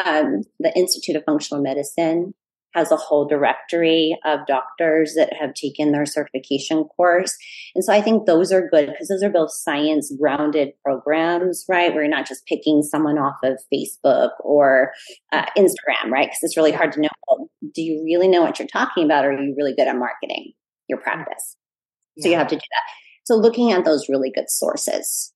[0.03, 2.35] Um, the Institute of Functional Medicine
[2.73, 7.36] has a whole directory of doctors that have taken their certification course.
[7.73, 11.93] And so I think those are good because those are both science grounded programs, right?
[11.93, 14.91] Where you're not just picking someone off of Facebook or
[15.32, 16.27] uh, Instagram, right?
[16.27, 19.25] Because it's really hard to know well, do you really know what you're talking about
[19.25, 20.53] or are you really good at marketing
[20.88, 21.58] your practice?
[22.15, 22.23] Yeah.
[22.23, 22.93] So you have to do that.
[23.25, 25.34] So looking at those really good sources.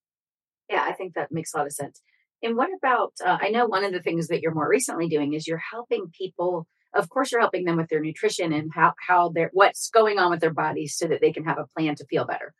[0.69, 2.01] Yeah, I think that makes a lot of sense.
[2.43, 5.33] And what about, uh, I know one of the things that you're more recently doing
[5.33, 9.31] is you're helping people of course you're helping them with their nutrition and how how
[9.53, 12.25] what's going on with their bodies so that they can have a plan to feel
[12.25, 12.53] better.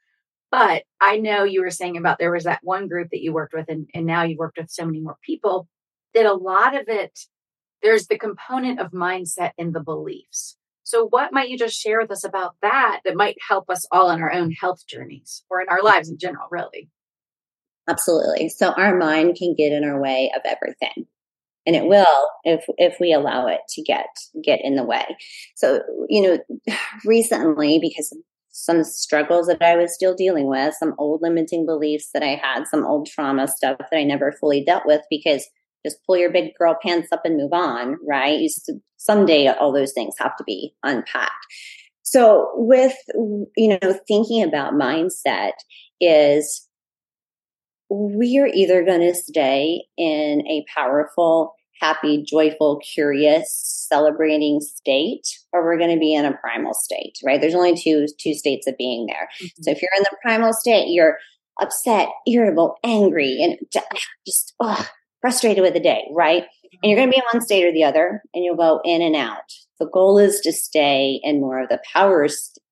[0.50, 3.54] But i know you were saying about there was that one group that you worked
[3.54, 5.68] with and, and now you've worked with so many more people
[6.14, 7.20] that a lot of it
[7.82, 10.56] there's the component of mindset and the beliefs.
[10.84, 14.10] So what might you just share with us about that that might help us all
[14.12, 16.90] in our own health journeys or in our lives in general really?
[17.90, 18.50] Absolutely.
[18.50, 21.08] So our mind can get in our way of everything
[21.66, 24.08] and it will if if we allow it to get
[24.44, 25.06] get in the way
[25.56, 28.14] so you know recently because
[28.52, 32.66] some struggles that I was still dealing with, some old limiting beliefs that I had,
[32.68, 35.48] some old trauma stuff that I never fully dealt with because
[35.86, 38.40] just pull your big girl pants up and move on, right?
[38.40, 38.50] You
[38.98, 41.32] someday all those things have to be unpacked.
[42.04, 42.96] So with,
[43.56, 45.54] you know, thinking about mindset
[46.00, 46.68] is
[47.94, 53.52] we're either going to stay in a powerful, happy, joyful, curious,
[53.90, 57.42] celebrating state, or we're going to be in a primal state, right?
[57.42, 59.28] There's only two two states of being there.
[59.44, 59.64] Mm-hmm.
[59.64, 61.18] So if you're in the primal state, you're
[61.60, 63.58] upset, irritable, angry, and
[64.26, 64.86] just ugh,
[65.20, 66.46] frustrated with the day, right?
[66.82, 69.02] And you're going to be in one state or the other, and you'll go in
[69.02, 69.52] and out.
[69.80, 72.26] The goal is to stay in more of the power,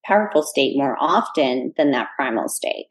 [0.06, 2.86] powerful state more often than that primal state.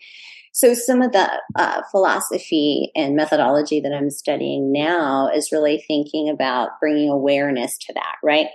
[0.59, 6.29] So some of the uh, philosophy and methodology that I'm studying now is really thinking
[6.29, 8.49] about bringing awareness to that, right?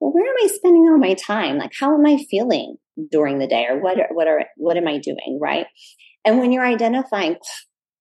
[0.00, 1.58] Well, where am I spending all my time?
[1.58, 2.76] Like, how am I feeling
[3.10, 4.00] during the day, or what?
[4.00, 5.66] Are, what are what am I doing, right?
[6.24, 7.36] And when you're identifying,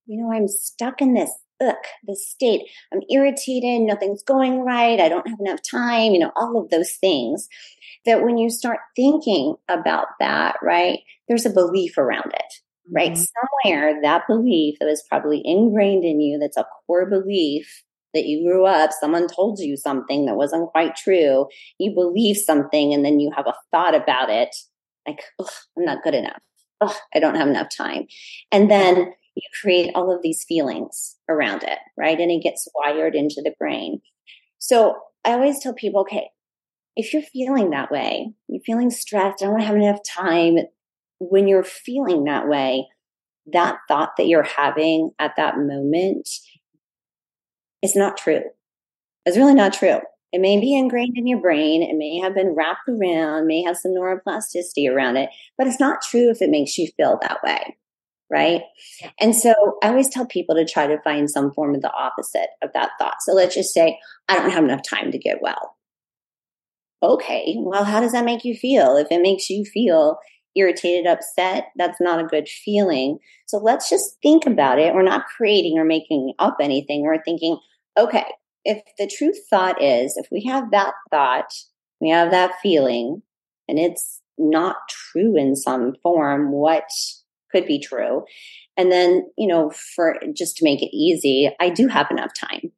[0.06, 1.76] you know, I'm stuck in this ugh,
[2.08, 2.62] this state.
[2.94, 3.82] I'm irritated.
[3.82, 4.98] Nothing's going right.
[4.98, 6.14] I don't have enough time.
[6.14, 7.50] You know, all of those things.
[8.06, 12.61] That when you start thinking about that, right, there's a belief around it
[12.94, 13.12] right?
[13.12, 13.24] Mm-hmm.
[13.66, 18.44] Somewhere that belief that is probably ingrained in you, that's a core belief that you
[18.46, 21.48] grew up, someone told you something that wasn't quite true.
[21.78, 24.54] You believe something and then you have a thought about it
[25.08, 26.42] like, I'm not good enough.
[27.14, 28.08] I don't have enough time.
[28.52, 32.20] And then you create all of these feelings around it, right?
[32.20, 34.02] And it gets wired into the brain.
[34.58, 36.30] So I always tell people, okay,
[36.96, 40.58] if you're feeling that way, you're feeling stressed, I don't have enough time,
[41.30, 42.88] when you're feeling that way,
[43.54, 46.28] that thought that you're having at that moment
[47.82, 48.42] is not true.
[49.26, 50.00] It's really not true.
[50.32, 51.84] It may be ingrained in your brain.
[51.84, 56.02] It may have been wrapped around, may have some neuroplasticity around it, but it's not
[56.02, 57.78] true if it makes you feel that way.
[58.30, 58.62] Right.
[59.20, 59.54] And so
[59.84, 62.92] I always tell people to try to find some form of the opposite of that
[62.98, 63.18] thought.
[63.20, 65.76] So let's just say, I don't have enough time to get well.
[67.04, 67.56] Okay.
[67.58, 68.96] Well, how does that make you feel?
[68.96, 70.18] If it makes you feel
[70.56, 73.20] irritated, upset, that's not a good feeling.
[73.48, 74.94] So let's just think about it.
[74.94, 77.04] We're not creating or making up anything.
[77.04, 77.58] We're thinking,
[77.98, 78.26] okay,
[78.66, 81.52] if the true thought is, if we have that thought,
[82.00, 83.22] we have that feeling,
[83.68, 86.90] and it's not true in some form, what
[87.52, 88.24] could be true?
[88.78, 92.72] And then, you know, for just to make it easy, I do have enough time.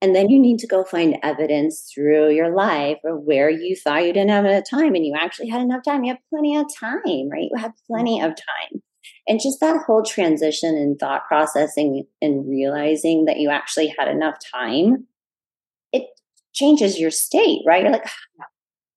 [0.00, 4.04] And then you need to go find evidence through your life of where you thought
[4.04, 6.04] you didn't have enough time and you actually had enough time.
[6.04, 7.48] You have plenty of time, right?
[7.50, 8.82] You have plenty of time.
[9.26, 14.36] And just that whole transition in thought processing and realizing that you actually had enough
[14.54, 15.08] time,
[15.92, 16.04] it
[16.54, 17.82] changes your state, right?
[17.82, 18.44] You're like, oh,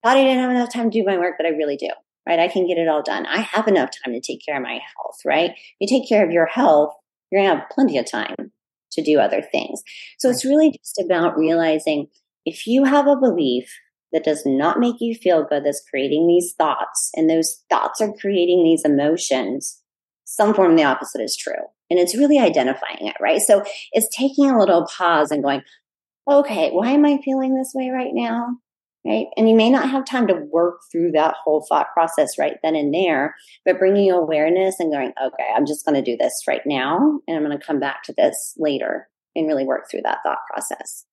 [0.04, 1.90] thought I didn't have enough time to do my work, but I really do,
[2.28, 2.40] right?
[2.40, 3.26] I can get it all done.
[3.26, 5.52] I have enough time to take care of my health, right?
[5.80, 6.94] You take care of your health,
[7.32, 8.52] you're going to have plenty of time
[8.92, 9.82] to do other things.
[10.20, 12.08] So it's really just about realizing
[12.46, 13.72] if you have a belief
[14.12, 18.14] that does not make you feel good, that's creating these thoughts, and those thoughts are
[18.14, 19.82] creating these emotions,
[20.26, 21.54] some form of the opposite is true.
[21.90, 23.42] And it's really identifying it, right?
[23.42, 25.62] So it's taking a little pause and going,
[26.30, 28.58] okay, why am I feeling this way right now?
[29.04, 29.26] Right.
[29.36, 32.76] And you may not have time to work through that whole thought process right then
[32.76, 33.36] and there,
[33.66, 37.20] but bringing awareness and going, okay, I'm just going to do this right now.
[37.28, 40.38] And I'm going to come back to this later and really work through that thought
[40.52, 41.06] process.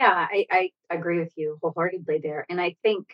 [0.00, 2.46] Yeah, I, I agree with you wholeheartedly there.
[2.48, 3.06] And I think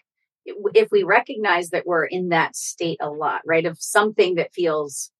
[0.46, 5.10] if we recognize that we're in that state a lot, right, of something that feels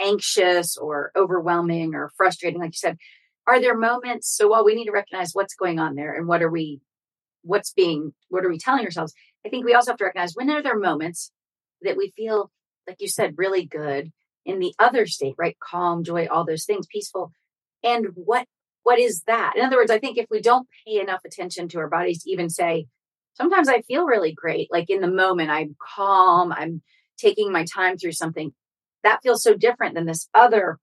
[0.00, 2.96] anxious or overwhelming or frustrating, like you said,
[3.46, 4.34] are there moments?
[4.34, 6.80] So, well, we need to recognize what's going on there and what are we,
[7.44, 9.14] what's being, what are we telling ourselves?
[9.46, 11.30] I think we also have to recognize when are there moments
[11.82, 12.50] that we feel,
[12.86, 14.10] like you said, really good
[14.44, 15.56] in the other state, right?
[15.60, 17.32] Calm, joy, all those things, peaceful.
[17.82, 18.46] And what
[18.82, 19.54] what is that?
[19.56, 22.30] In other words, I think if we don't pay enough attention to our bodies to
[22.30, 22.86] even say,
[23.32, 24.68] sometimes I feel really great.
[24.70, 26.82] Like in the moment, I'm calm, I'm
[27.16, 28.52] taking my time through something.
[29.02, 30.78] That feels so different than this other,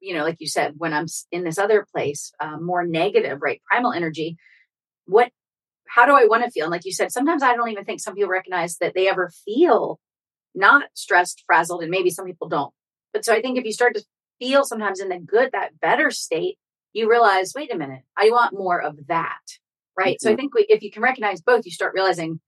[0.00, 3.60] you know, like you said, when I'm in this other place, uh, more negative, right?
[3.68, 4.36] Primal energy.
[5.06, 5.30] What,
[5.88, 6.64] how do I want to feel?
[6.64, 9.30] And like you said, sometimes I don't even think some people recognize that they ever
[9.44, 10.00] feel
[10.54, 12.72] not stressed, frazzled, and maybe some people don't.
[13.12, 14.04] But so I think if you start to
[14.38, 16.58] feel sometimes in the good, that better state,
[16.92, 19.40] you realize, wait a minute, I want more of that
[19.96, 20.16] right?
[20.16, 20.26] Mm-hmm.
[20.26, 20.40] So I mm-hmm.
[20.40, 22.40] think we, if you can recognize both, you start realizing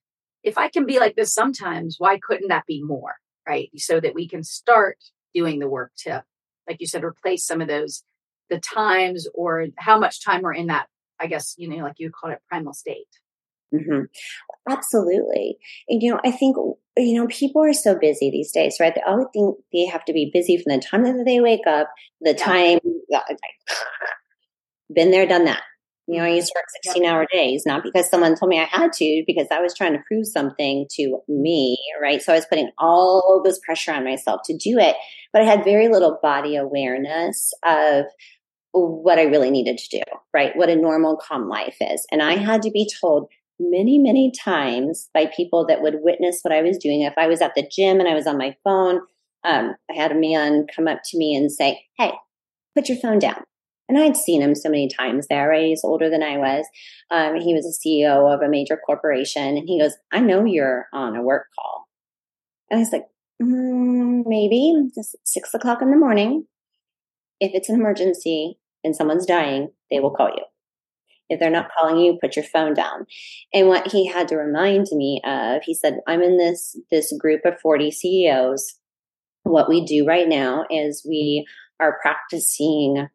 [0.43, 3.15] if I can be like this sometimes, why couldn't that be more,
[3.47, 3.71] right?
[3.77, 4.99] So that we can start
[5.35, 6.25] doing the work to,
[6.69, 8.03] like you said, replace some of those
[8.51, 10.87] the times or how much time we're in that.
[11.21, 13.09] I guess you know, like you called it, primal state.
[13.75, 14.05] Mm-hmm.
[14.71, 15.59] Absolutely.
[15.89, 16.57] And, you know, I think,
[16.97, 18.95] you know, people are so busy these days, right?
[18.95, 21.91] They always think they have to be busy from the time that they wake up,
[22.21, 22.45] the yeah.
[22.45, 22.79] time,
[24.95, 25.63] been there, done that.
[26.07, 28.65] You know, I used to work 16 hour days, not because someone told me I
[28.65, 32.23] had to, because I was trying to prove something to me, right?
[32.23, 34.97] So I was putting all this pressure on myself to do it,
[35.35, 38.07] but I had very little body awareness of
[38.73, 40.03] what I really needed to do,
[40.33, 40.57] right?
[40.57, 42.07] What a normal, calm life is.
[42.11, 46.55] And I had to be told many, many times by people that would witness what
[46.55, 47.03] I was doing.
[47.03, 49.01] If I was at the gym and I was on my phone,
[49.45, 52.13] um, I had a man come up to me and say, Hey,
[52.77, 53.43] put your phone down.
[53.89, 55.67] And I'd seen him so many times there, right?
[55.67, 56.67] He's older than I was.
[57.11, 59.57] Um, he was a CEO of a major corporation.
[59.57, 61.89] And he goes, I know you're on a work call.
[62.71, 63.07] And I was like,
[63.43, 66.45] mm, maybe it's six o'clock in the morning.
[67.41, 70.45] If it's an emergency and someone's dying, they will call you.
[71.29, 73.07] If they're not calling you, put your phone down.
[73.53, 77.43] And what he had to remind me of, he said, I'm in this, this group
[77.45, 78.75] of 40 CEOs.
[79.43, 81.47] What we do right now is we
[81.81, 83.09] are practicing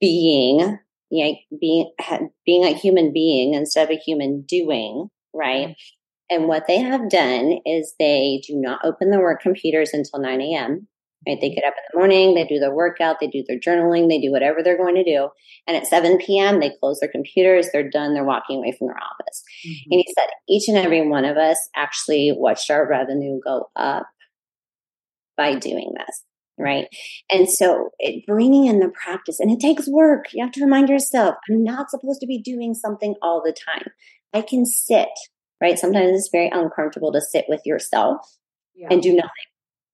[0.00, 0.78] being,
[1.10, 1.90] you know, being
[2.44, 5.68] being a human being instead of a human doing, right?
[5.68, 5.72] Mm-hmm.
[6.30, 10.40] And what they have done is they do not open their work computers until 9
[10.42, 10.86] a.m.
[11.26, 11.38] Right?
[11.40, 14.20] They get up in the morning, they do their workout, they do their journaling, they
[14.20, 15.28] do whatever they're going to do.
[15.66, 18.96] And at 7 p.m., they close their computers, they're done, they're walking away from their
[18.96, 19.42] office.
[19.66, 19.92] Mm-hmm.
[19.92, 24.08] And he said, each and every one of us actually watched our revenue go up
[25.36, 26.24] by doing this
[26.58, 26.88] right?
[27.30, 30.26] And so it, bringing in the practice, and it takes work.
[30.32, 33.86] You have to remind yourself, I'm not supposed to be doing something all the time.
[34.34, 35.08] I can sit,
[35.60, 35.78] right?
[35.78, 38.18] Sometimes it's very uncomfortable to sit with yourself
[38.74, 38.88] yeah.
[38.90, 39.30] and do nothing,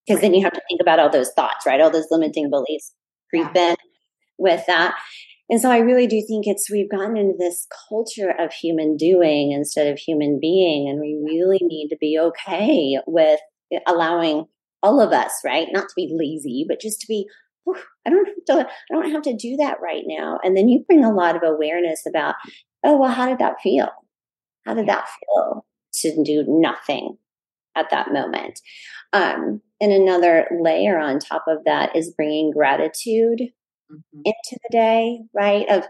[0.06, 1.80] because then you have to think about all those thoughts, right?
[1.80, 2.92] All those limiting beliefs
[3.30, 3.70] creep yeah.
[3.70, 3.76] in
[4.38, 4.94] with that.
[5.50, 9.52] And so I really do think it's we've gotten into this culture of human doing
[9.52, 10.88] instead of human being.
[10.88, 13.40] And we really need to be okay with
[13.86, 14.46] allowing
[14.82, 15.68] all of us, right?
[15.70, 17.26] Not to be lazy, but just to be,
[18.06, 20.38] I don't have to, I don't have to do that right now.
[20.42, 22.34] And then you bring a lot of awareness about,
[22.82, 23.88] oh, well, how did that feel?
[24.66, 27.18] How did that feel to do nothing
[27.76, 28.60] at that moment?
[29.12, 33.40] Um, and another layer on top of that is bringing gratitude
[33.90, 34.20] mm-hmm.
[34.24, 35.68] into the day, right?
[35.68, 35.84] Of,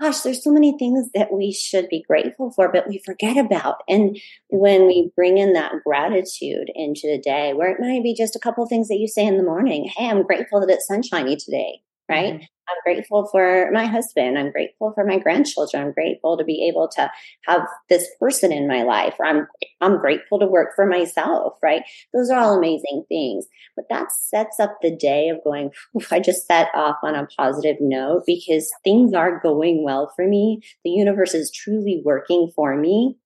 [0.00, 3.82] gosh, there's so many things that we should be grateful for, but we forget about.
[3.88, 8.36] And when we bring in that gratitude into the day, where it might be just
[8.36, 11.36] a couple things that you say in the morning, hey, I'm grateful that it's sunshiny
[11.36, 12.34] today, right?
[12.34, 12.44] Mm-hmm.
[12.70, 14.38] I'm grateful for my husband.
[14.38, 15.82] I'm grateful for my grandchildren.
[15.82, 17.10] I'm grateful to be able to
[17.46, 19.14] have this person in my life.
[19.18, 19.46] Or I'm
[19.80, 21.82] I'm grateful to work for myself, right?
[22.14, 23.46] Those are all amazing things.
[23.76, 25.70] But that sets up the day of going,
[26.10, 30.62] I just set off on a positive note because things are going well for me.
[30.84, 33.16] The universe is truly working for me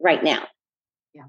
[0.00, 0.46] right now.
[1.14, 1.24] Yeah.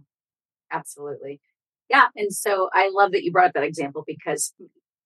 [0.72, 1.42] Absolutely.
[1.90, 2.08] Yeah.
[2.16, 4.54] And so I love that you brought up that example because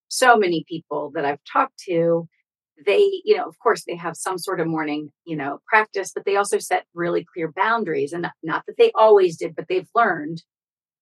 [0.10, 2.28] so many people that I've talked to,
[2.86, 6.26] they, you know, of course, they have some sort of morning, you know, practice, but
[6.26, 8.12] they also set really clear boundaries.
[8.12, 10.44] And not that they always did, but they've learned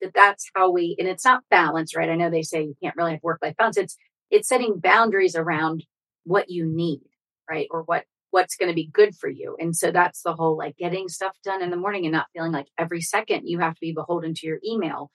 [0.02, 2.10] that that's how we, and it's not balance, right?
[2.10, 3.78] I know they say you can't really have work life balance.
[3.78, 3.98] It's,
[4.30, 5.84] it's setting boundaries around
[6.24, 7.02] what you need,
[7.50, 7.67] right?
[7.72, 9.56] Or what, what's going to be good for you.
[9.60, 12.52] And so that's the whole like getting stuff done in the morning and not feeling
[12.52, 15.12] like every second you have to be beholden to your email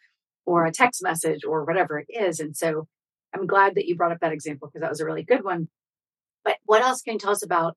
[0.47, 2.41] or a text message or whatever it is.
[2.41, 2.89] And so
[3.35, 5.69] I'm glad that you brought up that example because that was a really good one.
[6.45, 7.77] But what else can you tell us about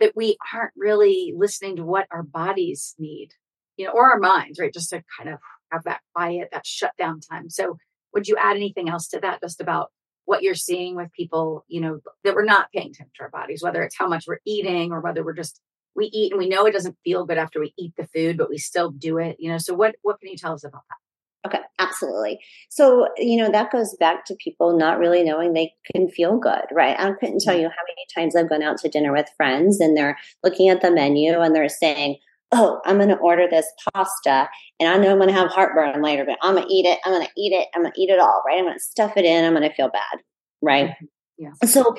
[0.00, 3.30] that we aren't really listening to what our bodies need,
[3.76, 4.72] you know, or our minds, right?
[4.72, 5.40] Just to kind of
[5.72, 7.50] have that quiet, that shutdown time.
[7.50, 7.78] So
[8.14, 9.90] would you add anything else to that just about
[10.24, 13.62] what you're seeing with people, you know, that we're not paying attention to our bodies,
[13.62, 15.60] whether it's how much we're eating or whether we're just
[15.96, 18.50] we eat and we know it doesn't feel good after we eat the food, but
[18.50, 19.58] we still do it, you know.
[19.58, 20.97] So what what can you tell us about that?
[21.46, 22.40] Okay, absolutely.
[22.68, 26.64] So, you know, that goes back to people not really knowing they can feel good,
[26.72, 26.98] right?
[26.98, 29.96] I couldn't tell you how many times I've gone out to dinner with friends and
[29.96, 32.16] they're looking at the menu and they're saying,
[32.50, 34.48] Oh, I'm going to order this pasta
[34.80, 36.98] and I know I'm going to have heartburn later, but I'm going to eat it.
[37.04, 37.68] I'm going to eat it.
[37.74, 38.58] I'm going to eat it all, right?
[38.58, 39.44] I'm going to stuff it in.
[39.44, 40.20] I'm going to feel bad,
[40.62, 40.86] right?
[40.86, 41.04] Mm-hmm.
[41.40, 41.52] Yeah.
[41.66, 41.94] So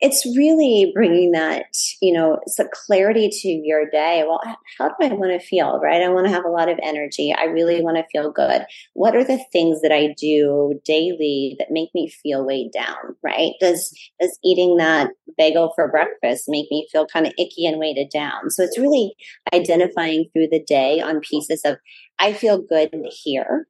[0.00, 1.64] it's really bringing that,
[2.02, 4.22] you know, some clarity to your day.
[4.26, 4.40] Well,
[4.78, 6.02] how do I want to feel, right?
[6.02, 7.34] I want to have a lot of energy.
[7.34, 8.66] I really want to feel good.
[8.92, 13.52] What are the things that I do daily that make me feel weighed down, right?
[13.60, 18.10] Does, does eating that bagel for breakfast make me feel kind of icky and weighted
[18.10, 18.50] down?
[18.50, 19.14] So it's really
[19.54, 21.78] identifying through the day on pieces of,
[22.18, 22.90] I feel good
[23.24, 23.68] here.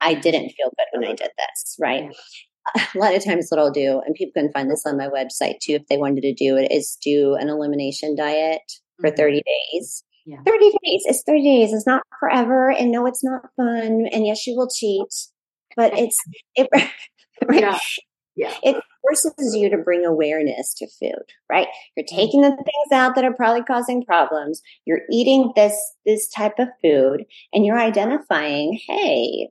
[0.00, 1.16] I didn't feel good when I mm-hmm.
[1.16, 2.10] did this, right?
[2.76, 5.60] A lot of times what I'll do, and people can find this on my website
[5.60, 8.62] too if they wanted to do it, is do an elimination diet
[9.00, 9.16] for mm-hmm.
[9.16, 10.04] 30 days.
[10.26, 10.38] Yeah.
[10.46, 11.02] 30 days.
[11.04, 11.72] It's 30 days.
[11.72, 12.70] It's not forever.
[12.70, 14.06] And no, it's not fun.
[14.10, 15.08] And yes, you will cheat,
[15.76, 16.16] but it's,
[16.54, 16.68] it,
[17.48, 17.60] right?
[17.60, 17.78] yeah.
[18.34, 18.54] yeah.
[18.62, 21.68] It forces you to bring awareness to food, right?
[21.96, 22.16] You're mm-hmm.
[22.16, 24.62] taking the things out that are probably causing problems.
[24.86, 25.74] You're eating this,
[26.06, 29.50] this type of food and you're identifying, hey,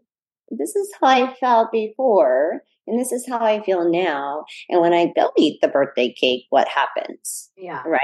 [0.49, 4.45] this is how I felt before and this is how I feel now.
[4.69, 7.51] And when I go eat the birthday cake, what happens?
[7.55, 7.81] Yeah.
[7.85, 7.99] Right.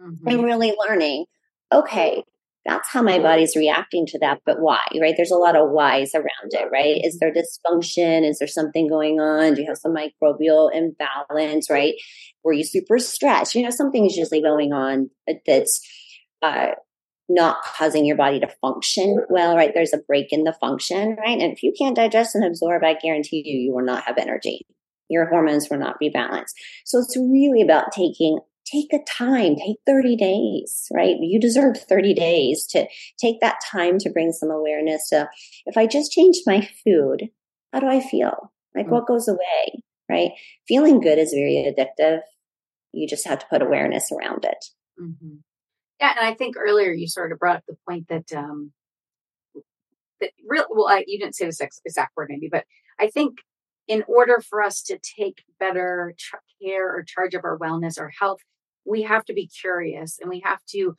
[0.00, 0.28] Mm-hmm.
[0.28, 1.26] I'm really learning,
[1.72, 2.24] okay,
[2.64, 4.80] that's how my body's reacting to that, but why?
[5.00, 5.14] Right.
[5.16, 7.00] There's a lot of whys around it, right?
[7.02, 8.28] Is there dysfunction?
[8.28, 9.54] Is there something going on?
[9.54, 11.94] Do you have some microbial imbalance, right?
[12.44, 13.56] Were you super stressed?
[13.56, 15.10] You know, something's usually going on
[15.44, 15.80] that's
[16.40, 16.72] uh,
[17.28, 19.72] not causing your body to function well, right?
[19.74, 21.40] There's a break in the function, right?
[21.40, 24.66] And if you can't digest and absorb, I guarantee you, you will not have energy.
[25.08, 26.54] Your hormones will not be balanced.
[26.84, 31.16] So it's really about taking take a time, take 30 days, right?
[31.20, 32.86] You deserve 30 days to
[33.20, 35.28] take that time to bring some awareness to
[35.66, 37.28] if I just change my food,
[37.72, 38.52] how do I feel?
[38.74, 38.94] Like mm-hmm.
[38.94, 40.30] what goes away, right?
[40.68, 42.20] Feeling good is very addictive.
[42.92, 44.64] You just have to put awareness around it.
[45.00, 45.36] Mm-hmm.
[46.02, 48.72] Yeah, and I think earlier you sort of brought up the point that um,
[50.20, 52.64] that real well, I, you didn't say this exact word maybe, but
[53.00, 53.38] I think
[53.88, 56.14] in order for us to take better
[56.62, 58.40] care or charge of our wellness or health,
[58.84, 60.94] we have to be curious and we have to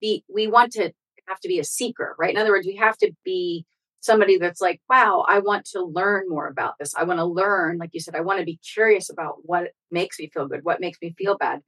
[0.00, 0.24] be.
[0.32, 0.92] We want to
[1.28, 2.34] have to be a seeker, right?
[2.34, 3.66] In other words, we have to be
[4.00, 6.94] somebody that's like, wow, I want to learn more about this.
[6.94, 10.18] I want to learn, like you said, I want to be curious about what makes
[10.20, 11.60] me feel good, what makes me feel bad.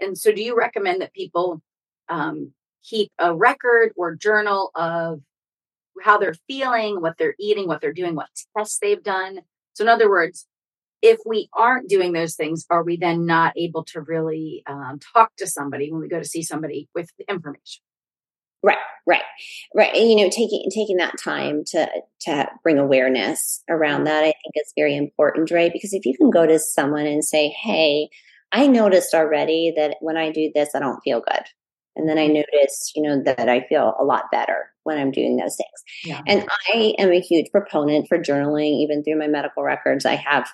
[0.00, 1.62] And so, do you recommend that people
[2.08, 2.52] um,
[2.84, 5.20] keep a record or journal of
[6.02, 9.40] how they're feeling, what they're eating, what they're doing, what tests they've done,
[9.74, 10.46] So, in other words,
[11.02, 15.32] if we aren't doing those things, are we then not able to really um, talk
[15.38, 17.82] to somebody when we go to see somebody with information?
[18.62, 19.22] Right, right,
[19.74, 19.92] right.
[19.92, 21.88] And, you know, taking taking that time to
[22.22, 24.04] to bring awareness around mm-hmm.
[24.04, 25.72] that, I think is very important, right?
[25.72, 28.08] Because if you can go to someone and say, "Hey,
[28.52, 31.42] I noticed already that when I do this, I don't feel good,"
[31.96, 35.36] and then I noticed, you know, that I feel a lot better when I'm doing
[35.36, 35.68] those things.
[36.04, 36.20] Yeah.
[36.26, 40.04] And I am a huge proponent for journaling, even through my medical records.
[40.04, 40.48] I have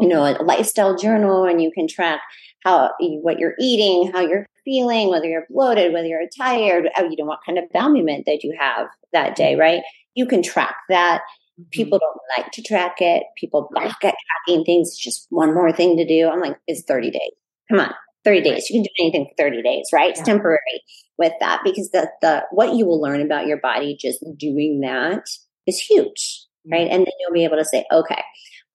[0.00, 2.20] you know, a lifestyle journal and you can track
[2.64, 2.90] how
[3.22, 7.24] what you're eating, how you're feeling, whether you're bloated, whether you're tired, oh, you know,
[7.24, 9.60] what kind of bowel movement that you have that day, mm-hmm.
[9.60, 9.82] right?
[10.14, 11.22] You can track that.
[11.58, 11.68] Mm-hmm.
[11.70, 13.24] People don't like to track it.
[13.36, 14.14] People balk at
[14.46, 14.88] tracking things.
[14.88, 16.28] It's just one more thing to do.
[16.28, 17.32] I'm like, it's 30 days.
[17.70, 17.92] Come on,
[18.28, 18.68] 30 days.
[18.68, 20.10] You can do anything for 30 days, right?
[20.10, 20.82] It's temporary
[21.16, 25.22] with that because the the what you will learn about your body just doing that
[25.66, 26.88] is huge, right?
[26.88, 28.22] And then you'll be able to say, okay,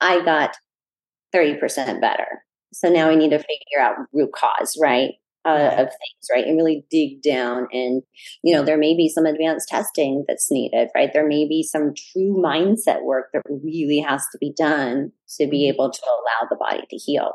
[0.01, 0.56] I got
[1.36, 2.43] 30% better.
[2.74, 5.12] So now we need to figure out root cause, right?
[5.45, 6.45] Uh, of things, right?
[6.45, 7.68] And really dig down.
[7.74, 8.01] And,
[8.43, 11.10] you know, there may be some advanced testing that's needed, right?
[11.12, 15.64] There may be some true mindset work that really has to be done to be
[15.64, 15.74] mm-hmm.
[15.74, 17.34] able to allow the body to heal.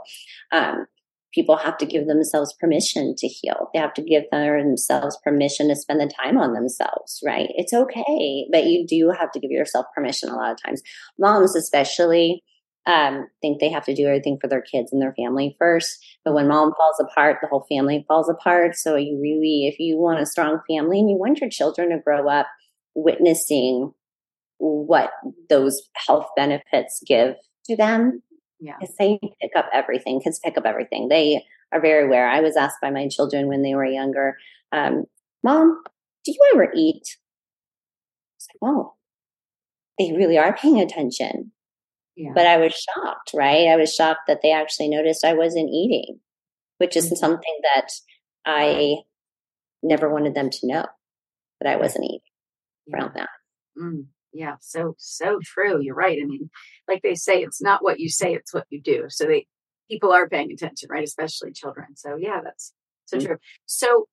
[0.53, 0.87] Um,
[1.33, 3.71] people have to give themselves permission to heal.
[3.73, 7.49] They have to give themselves permission to spend the time on themselves, right?
[7.51, 10.83] It's okay, but you do have to give yourself permission a lot of times.
[11.19, 12.43] Moms, especially,
[12.87, 15.99] um, think they have to do everything for their kids and their family first.
[16.25, 18.77] But when mom falls apart, the whole family falls apart.
[18.77, 21.99] So you really, if you want a strong family and you want your children to
[21.99, 22.47] grow up
[22.95, 23.93] witnessing
[24.57, 25.11] what
[25.51, 27.35] those health benefits give
[27.67, 28.23] to them,
[28.61, 30.21] yeah, they pick up everything.
[30.21, 31.09] Kids pick up everything.
[31.09, 32.29] They are very aware.
[32.29, 34.37] I was asked by my children when they were younger,
[34.73, 35.05] um,
[35.43, 35.83] "Mom,
[36.25, 38.95] do you ever eat?" I was like, "Oh,
[39.99, 41.53] they really are paying attention."
[42.17, 42.33] Yeah.
[42.35, 43.69] But I was shocked, right?
[43.69, 46.19] I was shocked that they actually noticed I wasn't eating,
[46.79, 47.15] which is mm-hmm.
[47.15, 47.93] something that
[48.45, 48.97] I
[49.85, 50.85] never wanted them to know
[51.61, 52.21] that I wasn't eating
[52.87, 52.97] yeah.
[52.97, 53.29] around that.
[53.81, 55.81] Mm, yeah, so so true.
[55.81, 56.19] You're right.
[56.21, 56.51] I mean,
[56.87, 59.07] like they say, it's not what you say, it's what you do.
[59.09, 59.47] So they
[59.91, 61.05] people are paying attention, right?
[61.05, 61.97] Especially children.
[61.97, 62.73] So yeah, that's
[63.07, 63.27] so mm-hmm.
[63.27, 63.37] true.
[63.67, 64.09] So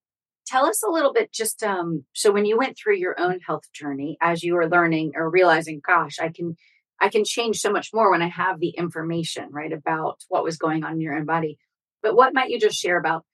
[0.47, 3.63] tell us a little bit just um so when you went through your own health
[3.73, 6.55] journey as you were learning or realizing gosh i can
[6.99, 10.57] I can change so much more when I have the information, right, about what was
[10.57, 11.57] going on in your own body.
[12.01, 13.25] But what might you just share about,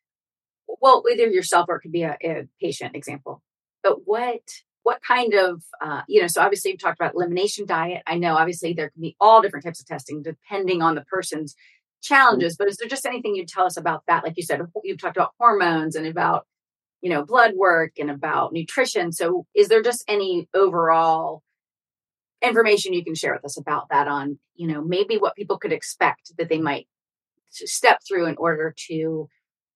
[0.68, 3.42] well, either yourself or it could be a, a patient example,
[3.84, 4.42] but what
[4.84, 8.02] what kind of uh, you know so obviously you've talked about elimination diet.
[8.08, 11.56] I know obviously there can be all different types of testing depending on the person's
[12.02, 14.24] challenges but is there just anything you'd tell us about that?
[14.24, 16.46] Like you said you've talked about hormones and about
[17.02, 19.12] you know blood work and about nutrition.
[19.12, 21.44] So is there just any overall
[22.42, 25.72] information you can share with us about that on you know maybe what people could
[25.72, 26.88] expect that they might
[27.50, 29.28] step through in order to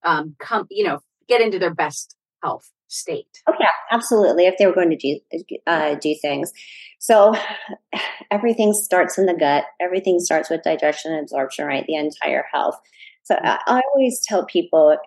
[0.03, 3.41] um, come you know get into their best health state.
[3.47, 5.19] Oh yeah absolutely if they were going to do
[5.67, 6.51] uh, do things.
[6.99, 7.36] So
[8.31, 9.65] everything starts in the gut.
[9.79, 11.86] Everything starts with digestion and absorption right?
[11.88, 12.79] The entire health.
[13.23, 14.97] So I, I always tell people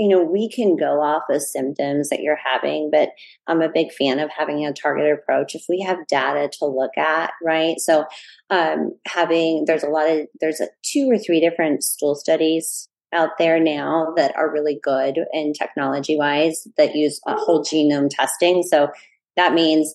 [0.00, 3.10] you know, we can go off of symptoms that you're having, but
[3.46, 5.54] I'm a big fan of having a targeted approach.
[5.54, 7.78] If we have data to look at, right?
[7.78, 8.06] So,
[8.48, 13.38] um, having, there's a lot of, there's a, two or three different stool studies out
[13.38, 18.62] there now that are really good in technology wise that use whole genome testing.
[18.62, 18.88] So
[19.36, 19.94] that means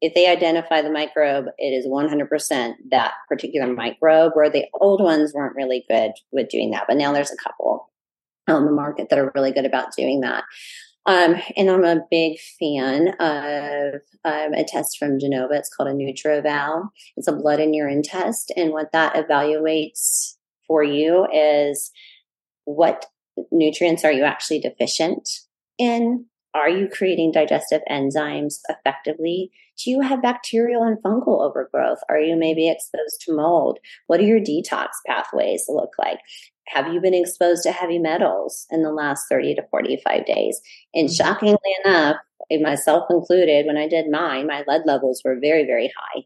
[0.00, 5.34] if they identify the microbe, it is 100% that particular microbe, where the old ones
[5.34, 6.84] weren't really good with doing that.
[6.88, 7.90] But now there's a couple
[8.48, 10.44] on the market that are really good about doing that.
[11.06, 15.54] Um, and I'm a big fan of um, a test from Genova.
[15.54, 16.88] It's called a NutrEval.
[17.16, 18.52] It's a blood and urine test.
[18.56, 20.36] And what that evaluates
[20.66, 21.90] for you is
[22.74, 23.06] what
[23.50, 25.28] nutrients are you actually deficient
[25.78, 26.26] in?
[26.52, 29.52] Are you creating digestive enzymes effectively?
[29.82, 32.00] Do you have bacterial and fungal overgrowth?
[32.08, 33.78] Are you maybe exposed to mold?
[34.08, 36.18] What do your detox pathways look like?
[36.68, 40.60] Have you been exposed to heavy metals in the last 30 to 45 days?
[40.94, 41.14] And mm-hmm.
[41.14, 42.16] shockingly enough,
[42.60, 46.22] myself included, when I did mine, my lead levels were very, very high.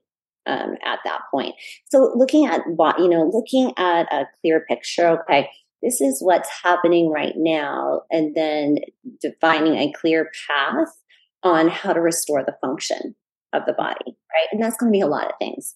[0.47, 1.55] Um, at that point.
[1.87, 5.49] So looking at, what, you know, looking at a clear picture, okay,
[5.85, 8.79] this is what's happening right now, and then
[9.21, 10.89] defining a clear path
[11.43, 13.15] on how to restore the function
[13.53, 14.49] of the body, right?
[14.51, 15.75] And that's going to be a lot of things.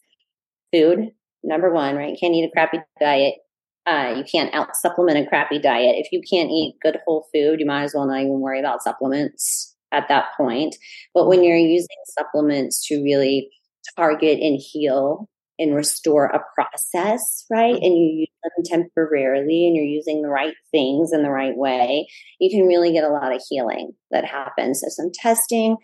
[0.72, 1.10] Food,
[1.44, 2.10] number one, right?
[2.10, 3.34] You can't eat a crappy diet.
[3.86, 5.96] Uh, you can't out supplement a crappy diet.
[5.98, 8.82] If you can't eat good whole food, you might as well not even worry about
[8.82, 10.76] supplements at that point.
[11.14, 11.86] But when you're using
[12.18, 13.50] supplements to really
[13.96, 15.28] target and heal
[15.58, 17.74] and restore a process, right?
[17.74, 22.08] And you use them temporarily and you're using the right things in the right way,
[22.38, 24.80] you can really get a lot of healing that happens.
[24.80, 25.76] So some testing,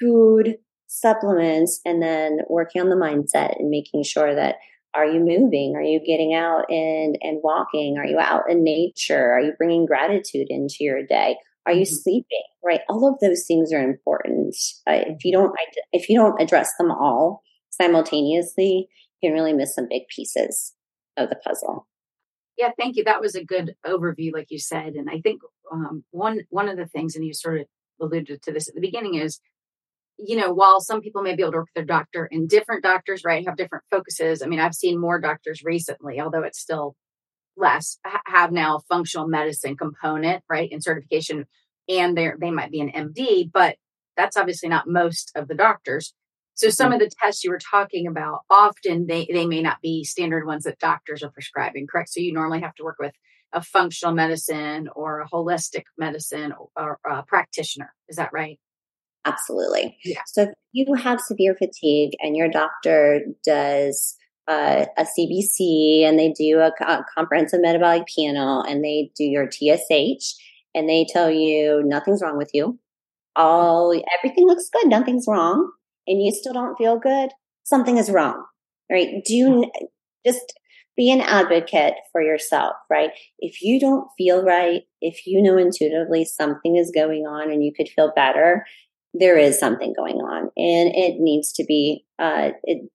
[0.00, 0.56] food,
[0.88, 4.56] supplements, and then working on the mindset and making sure that
[4.94, 5.74] are you moving?
[5.74, 7.96] Are you getting out and, and walking?
[7.98, 9.32] Are you out in nature?
[9.32, 11.36] Are you bringing gratitude into your day?
[11.64, 11.94] Are you mm-hmm.
[11.94, 12.42] sleeping?
[12.64, 12.80] Right.
[12.88, 14.54] All of those things are important.
[14.86, 15.52] Uh, if you don't,
[15.92, 18.88] if you don't address them all simultaneously,
[19.22, 20.74] can really miss some big pieces
[21.16, 21.86] of the puzzle.
[22.56, 23.04] Yeah, thank you.
[23.04, 24.94] That was a good overview, like you said.
[24.94, 27.66] And I think um, one one of the things, and you sort of
[28.00, 29.40] alluded to this at the beginning, is
[30.18, 32.82] you know, while some people may be able to work with their doctor and different
[32.82, 34.42] doctors, right, have different focuses.
[34.42, 36.94] I mean, I've seen more doctors recently, although it's still
[37.56, 41.46] less, have now functional medicine component, right, in certification,
[41.88, 43.76] and they they might be an MD, but
[44.16, 46.14] that's obviously not most of the doctors.
[46.62, 46.94] So some mm-hmm.
[46.94, 50.62] of the tests you were talking about, often they, they may not be standard ones
[50.62, 52.10] that doctors are prescribing, correct?
[52.10, 53.14] So you normally have to work with
[53.52, 57.92] a functional medicine or a holistic medicine or, or a practitioner.
[58.08, 58.60] Is that right?
[59.24, 59.98] Absolutely.
[60.04, 60.20] Yeah.
[60.26, 64.14] So if you have severe fatigue and your doctor does
[64.46, 69.50] uh, a CBC and they do a, a comprehensive metabolic panel and they do your
[69.50, 70.34] TSH
[70.76, 72.78] and they tell you nothing's wrong with you,
[73.34, 75.72] all everything looks good, nothing's wrong,
[76.06, 77.30] and you still don't feel good,
[77.64, 78.44] something is wrong.
[78.90, 79.24] Right?
[79.24, 79.70] Do
[80.26, 80.52] just
[80.96, 83.10] be an advocate for yourself, right?
[83.38, 87.72] If you don't feel right, if you know intuitively something is going on and you
[87.74, 88.66] could feel better,
[89.14, 92.88] there is something going on and it needs to be uh, it,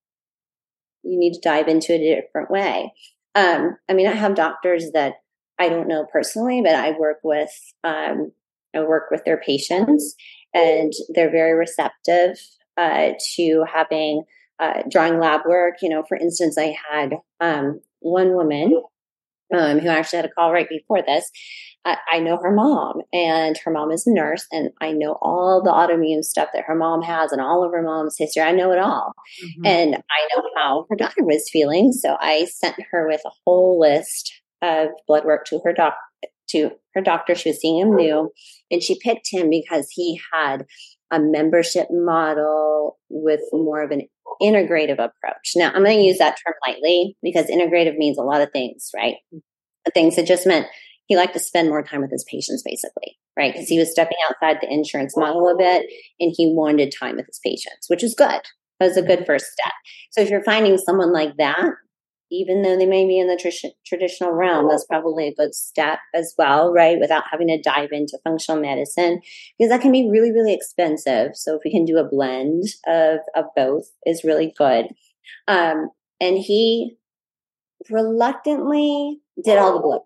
[1.03, 2.91] you need to dive into it a different way
[3.36, 5.16] um, i mean i have doctors that
[5.60, 7.51] i don't know personally but i work with
[7.84, 8.32] um,
[8.76, 10.16] i work with their patients
[10.53, 12.39] and they're very receptive
[12.78, 14.24] uh, to having
[14.60, 18.82] uh, drawing lab work you know for instance i had um, one woman
[19.54, 21.30] um, who actually had a call right before this.
[21.86, 25.62] I, I, know her mom, and her mom is a nurse, and I know all
[25.64, 28.44] the autoimmune stuff that her mom has and all of her mom's history.
[28.44, 29.14] I know it all.
[29.44, 29.66] Mm-hmm.
[29.66, 31.94] And I know how her daughter was feeling.
[31.94, 35.94] So I sent her with a whole list of blood work to her doc
[36.50, 37.36] to her doctor.
[37.36, 38.32] She was seeing him new,
[38.70, 40.66] and she picked him because he had
[41.12, 44.08] a membership model with more of an
[44.41, 45.53] integrative approach.
[45.55, 48.91] Now, I'm going to use that term lightly because integrative means a lot of things,
[48.95, 49.16] right?
[49.32, 50.68] The things that just meant
[51.08, 53.53] he liked to spend more time with his patients, basically, right?
[53.53, 55.89] Because he was stepping outside the insurance model a bit
[56.20, 58.41] and he wanted time with his patients, which is good.
[58.80, 59.74] That was a good first step.
[60.12, 61.70] So if you're finding someone like that,
[62.32, 66.00] even though they may be in the tr- traditional realm, that's probably a good step
[66.14, 67.00] as well, right?
[67.00, 69.22] Without having to dive into functional medicine,
[69.58, 71.32] because that can be really, really expensive.
[71.36, 74.88] So if we can do a blend of, of both is really good.
[75.48, 76.98] Um, and he
[77.90, 80.02] reluctantly did all the blood.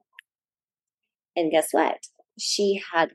[1.36, 1.98] And guess what?
[2.38, 3.12] She had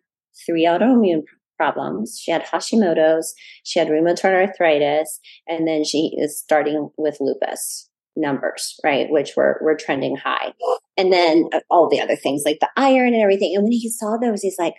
[0.47, 1.23] three autoimmune
[1.57, 2.21] problems.
[2.23, 3.35] She had Hashimoto's,
[3.65, 9.11] she had rheumatoid arthritis, and then she is starting with lupus numbers, right?
[9.11, 10.53] Which were were trending high.
[10.97, 13.55] And then uh, all the other things like the iron and everything.
[13.55, 14.75] And when he saw those, he's like,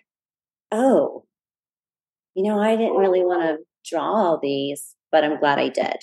[0.71, 1.25] oh,
[2.35, 3.57] you know, I didn't really want to
[3.89, 5.97] draw all these, but I'm glad I did.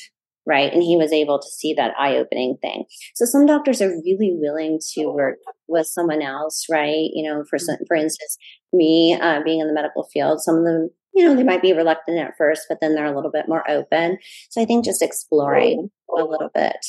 [0.47, 0.71] Right.
[0.73, 2.85] And he was able to see that eye opening thing.
[3.15, 7.09] So some doctors are really willing to work with someone else, right?
[7.15, 8.37] You know, for some, for instance,
[8.71, 11.73] me uh, being in the medical field, some of them, you know, they might be
[11.73, 14.19] reluctant at first, but then they're a little bit more open.
[14.51, 16.85] So I think just exploring a little bit.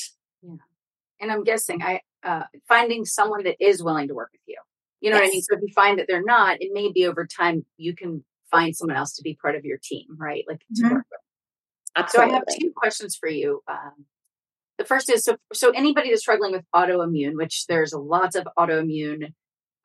[1.19, 4.57] And I'm guessing I uh, finding someone that is willing to work with you.
[5.01, 5.25] You know yes.
[5.25, 5.41] what I mean?
[5.43, 8.75] So if you find that they're not, it may be over time you can find
[8.75, 10.43] someone else to be part of your team, right?
[10.47, 10.95] Like to mm-hmm.
[10.95, 11.19] work with.
[11.95, 12.31] Absolutely.
[12.31, 13.61] So I have two questions for you.
[13.67, 14.05] Um,
[14.77, 19.33] the first is so so anybody that's struggling with autoimmune, which there's lots of autoimmune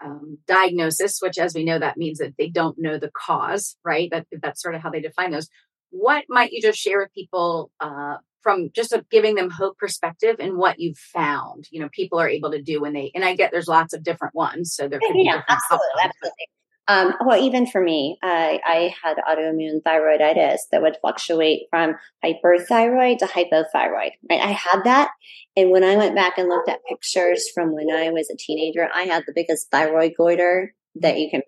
[0.03, 4.09] um, diagnosis, which as we know that means that they don't know the cause, right?
[4.11, 5.49] That that's sort of how they define those.
[5.91, 10.37] What might you just share with people uh, from just a, giving them hope perspective
[10.39, 13.35] and what you've found you know people are able to do when they and i
[13.35, 16.47] get there's lots of different ones so there could yeah, be absolutely absolutely.
[16.89, 23.19] Um, well even for me I, I had autoimmune thyroiditis that would fluctuate from hyperthyroid
[23.19, 24.41] to hypothyroid right?
[24.41, 25.11] I had that
[25.57, 28.89] and when i went back and looked at pictures from when i was a teenager
[28.95, 31.43] i had the biggest thyroid goiter that you can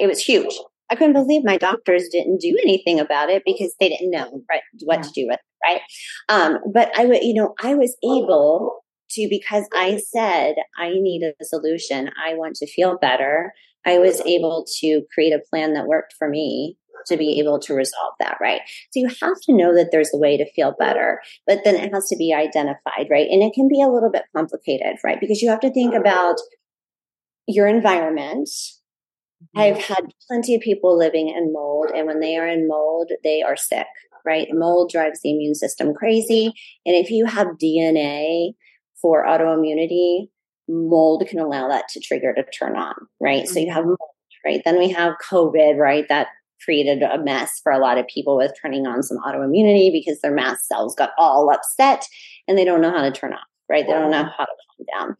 [0.00, 0.54] it was huge
[0.94, 4.62] I couldn't believe my doctors didn't do anything about it because they didn't know right,
[4.84, 5.02] what yeah.
[5.02, 5.80] to do with it, right?
[6.28, 11.22] Um, but I would, you know, I was able to because I said I need
[11.24, 12.10] a solution.
[12.24, 13.52] I want to feel better.
[13.84, 16.76] I was able to create a plan that worked for me
[17.08, 18.60] to be able to resolve that, right?
[18.92, 21.92] So you have to know that there's a way to feel better, but then it
[21.92, 23.28] has to be identified, right?
[23.28, 25.18] And it can be a little bit complicated, right?
[25.20, 26.36] Because you have to think about
[27.46, 28.48] your environment.
[29.56, 29.60] Mm-hmm.
[29.60, 33.42] I've had plenty of people living in mold, and when they are in mold, they
[33.42, 33.86] are sick,
[34.24, 34.48] right?
[34.50, 36.46] Mold drives the immune system crazy.
[36.86, 38.54] And if you have DNA
[39.00, 40.28] for autoimmunity,
[40.68, 43.44] mold can allow that to trigger to turn on, right?
[43.44, 43.52] Mm-hmm.
[43.52, 43.98] So you have mold,
[44.44, 44.62] right?
[44.64, 46.06] Then we have COVID, right?
[46.08, 46.28] That
[46.64, 50.34] created a mess for a lot of people with turning on some autoimmunity because their
[50.34, 52.06] mast cells got all upset
[52.48, 53.86] and they don't know how to turn off, right?
[53.86, 55.16] They don't know how to calm down.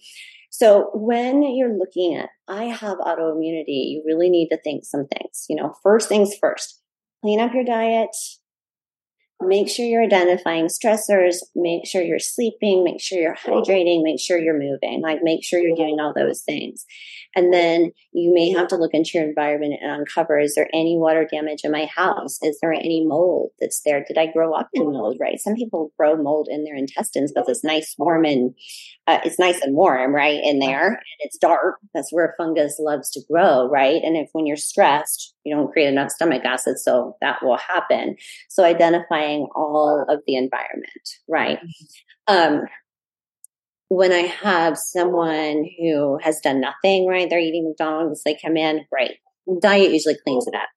[0.56, 5.46] So when you're looking at, I have autoimmunity, you really need to think some things.
[5.48, 6.80] You know, first things first,
[7.22, 8.14] clean up your diet,
[9.40, 14.38] make sure you're identifying stressors, make sure you're sleeping, make sure you're hydrating, make sure
[14.38, 16.84] you're moving, like make sure you're doing all those things.
[17.36, 20.96] And then you may have to look into your environment and uncover is there any
[20.96, 22.38] water damage in my house?
[22.42, 24.04] Is there any mold that's there?
[24.06, 25.40] Did I grow up in mold, right?
[25.40, 28.54] Some people grow mold in their intestines, but it's nice, warm, and
[29.06, 30.40] uh, it's nice and warm, right?
[30.42, 31.76] In there, and it's dark.
[31.94, 34.00] That's where fungus loves to grow, right?
[34.02, 38.16] And if when you're stressed, you don't create enough stomach acid, so that will happen.
[38.48, 41.58] So identifying all of the environment, right?
[41.58, 42.34] Mm-hmm.
[42.34, 42.62] Um,
[43.94, 47.30] when I have someone who has done nothing, right?
[47.30, 49.18] They're eating McDonald's, they come in, great.
[49.60, 50.68] Diet usually cleans it up.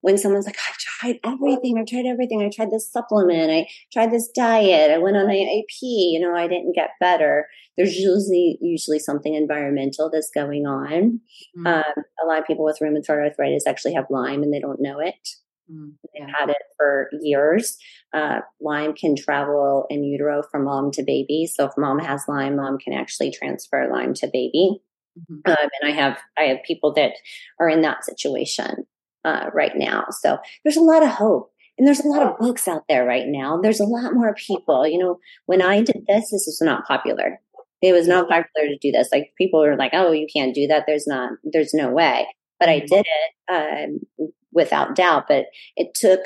[0.00, 4.12] When someone's like, I've tried everything, I've tried everything, I tried this supplement, I tried
[4.12, 7.48] this diet, I went on AIP, you know, I didn't get better.
[7.76, 11.20] There's usually usually something environmental that's going on.
[11.58, 11.66] Mm-hmm.
[11.66, 15.00] Um, a lot of people with rheumatoid arthritis actually have Lyme and they don't know
[15.00, 15.28] it.
[15.70, 17.78] Mm, They've had it for years.
[18.12, 21.46] Uh, Lyme can travel in utero from mom to baby.
[21.46, 24.82] So if mom has Lyme, mom can actually transfer Lyme to baby.
[25.18, 25.50] Mm-hmm.
[25.50, 27.12] Um, and I have I have people that
[27.60, 28.86] are in that situation
[29.24, 30.06] uh, right now.
[30.10, 31.50] So there's a lot of hope.
[31.76, 33.60] And there's a lot of books out there right now.
[33.60, 34.86] There's a lot more people.
[34.86, 37.40] You know, when I did this, this was not popular.
[37.82, 39.08] It was not popular to do this.
[39.12, 40.84] Like people were like, "Oh, you can't do that.
[40.86, 41.32] There's not.
[41.42, 42.26] There's no way."
[42.60, 42.94] But I mm-hmm.
[42.94, 44.00] did it.
[44.20, 45.24] Um, without doubt.
[45.28, 45.46] But
[45.76, 46.20] it took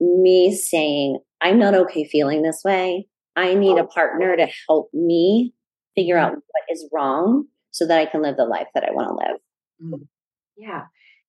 [0.00, 3.08] me saying, I'm not okay feeling this way.
[3.36, 5.52] I need a partner to help me
[5.94, 9.08] figure out what is wrong so that I can live the life that I want
[9.08, 9.40] to live.
[10.00, 10.06] Mm.
[10.56, 10.82] Yeah.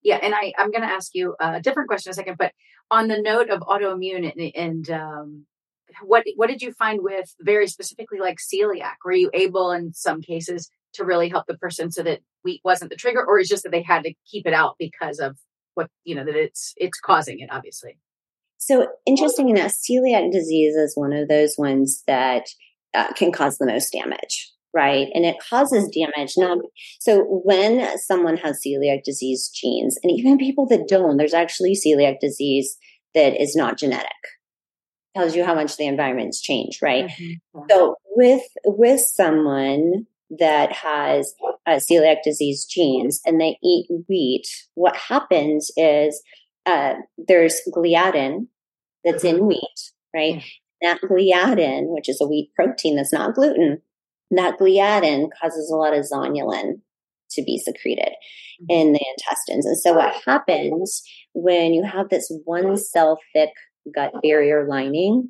[0.04, 0.20] Yeah.
[0.22, 2.52] And I, I'm going to ask you a different question in a second, but
[2.92, 5.46] on the note of autoimmune and, and um,
[6.04, 8.96] what, what did you find with very specifically like celiac?
[9.04, 12.92] Were you able in some cases to really help the person so that wheat wasn't
[12.92, 15.38] the trigger or is just that they had to keep it out because of
[15.76, 17.98] what you know that it's it's causing it obviously.
[18.58, 22.46] So interesting enough celiac disease is one of those ones that
[22.94, 25.08] uh, can cause the most damage right?
[25.14, 26.58] And it causes damage now
[27.00, 32.20] so when someone has celiac disease genes and even people that don't there's actually celiac
[32.20, 32.78] disease
[33.14, 34.12] that is not genetic.
[35.16, 37.06] Tells you how much the environment's changed right?
[37.08, 37.62] Mm-hmm.
[37.70, 40.08] so with with someone
[40.40, 41.34] that has
[41.66, 46.22] uh, celiac disease genes and they eat wheat, what happens is
[46.66, 48.48] uh, there's gliadin
[49.04, 49.48] that's in mm-hmm.
[49.48, 50.44] wheat, right?
[50.82, 53.82] That gliadin, which is a wheat protein that's not gluten,
[54.32, 56.82] that gliadin causes a lot of zonulin
[57.32, 58.66] to be secreted mm-hmm.
[58.70, 59.66] in the intestines.
[59.66, 63.52] And so what happens when you have this one cell thick
[63.94, 65.30] gut barrier lining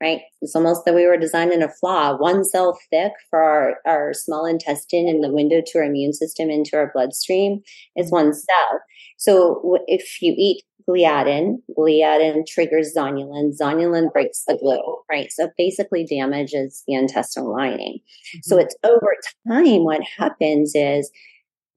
[0.00, 0.20] right?
[0.40, 4.12] It's almost that we were designed in a flaw, one cell thick for our, our
[4.14, 7.60] small intestine and the window to our immune system into our bloodstream
[7.96, 8.80] is one cell.
[9.16, 15.30] So if you eat gliadin, gliadin triggers zonulin, zonulin breaks the glue, right?
[15.30, 17.98] So basically damages the intestinal lining.
[17.98, 18.38] Mm-hmm.
[18.44, 19.14] So it's over
[19.46, 21.10] time, what happens is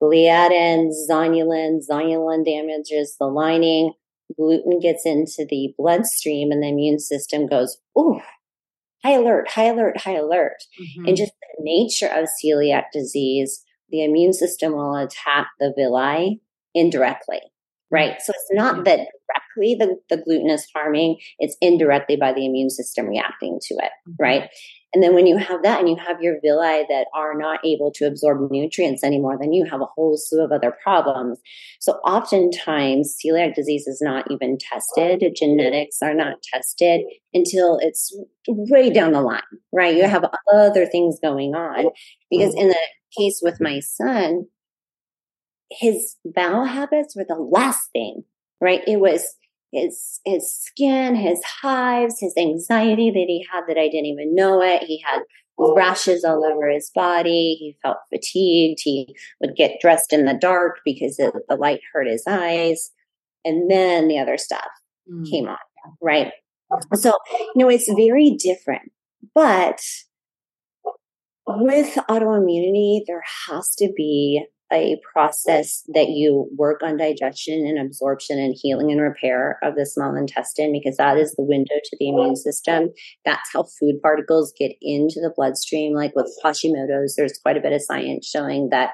[0.02, 3.94] gliadin, zonulin, zonulin damages the lining,
[4.36, 8.20] gluten gets into the bloodstream and the immune system goes, ooh,
[9.04, 10.58] high alert, high alert, high alert.
[10.80, 11.08] Mm-hmm.
[11.08, 16.42] And just the nature of celiac disease, the immune system will attack the villi
[16.74, 17.42] indirectly,
[17.90, 18.22] right?
[18.22, 19.08] So it's not that
[19.56, 23.92] directly the, the gluten is harming, it's indirectly by the immune system reacting to it,
[24.08, 24.24] mm-hmm.
[24.24, 24.50] right?
[24.94, 27.94] And then when you have that and you have your villi that are not able
[27.96, 31.40] to absorb nutrients anymore, then you have a whole slew of other problems.
[31.80, 35.24] So oftentimes celiac disease is not even tested.
[35.34, 37.02] Genetics are not tested
[37.34, 38.14] until it's
[38.50, 39.42] way down the line,
[39.72, 39.96] right?
[39.96, 41.92] You have other things going on
[42.30, 42.78] because in the
[43.18, 44.48] case with my son,
[45.72, 48.24] his bowel habits were the last thing,
[48.60, 48.82] right?
[48.86, 49.36] It was
[49.72, 54.62] his his skin, his hives, his anxiety that he had that I didn't even know
[54.62, 54.84] it.
[54.84, 55.22] He had
[55.58, 57.56] rashes all over his body.
[57.60, 58.80] He felt fatigued.
[58.82, 62.92] He would get dressed in the dark because it, the light hurt his eyes.
[63.46, 64.68] and then the other stuff
[65.12, 65.30] mm.
[65.30, 65.58] came on,
[66.02, 66.32] right?
[66.96, 68.92] So, you know, it's very different.
[69.36, 69.82] But
[71.48, 78.40] with autoimmunity, there has to be a process that you work on digestion and absorption
[78.40, 82.10] and healing and repair of the small intestine because that is the window to the
[82.10, 82.90] immune system.
[83.26, 85.94] That's how food particles get into the bloodstream.
[85.94, 88.92] Like with Hashimoto's, there's quite a bit of science showing that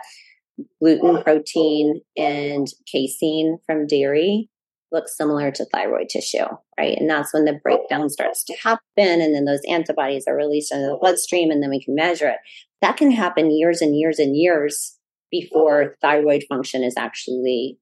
[0.81, 4.49] gluten, protein, and casein from dairy
[4.91, 6.45] looks similar to thyroid tissue,
[6.79, 6.97] right?
[6.97, 8.79] And that's when the breakdown starts to happen.
[8.97, 12.37] And then those antibodies are released into the bloodstream and then we can measure it.
[12.81, 14.96] That can happen years and years and years
[15.31, 17.77] before thyroid function is actually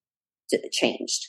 [0.71, 1.27] changed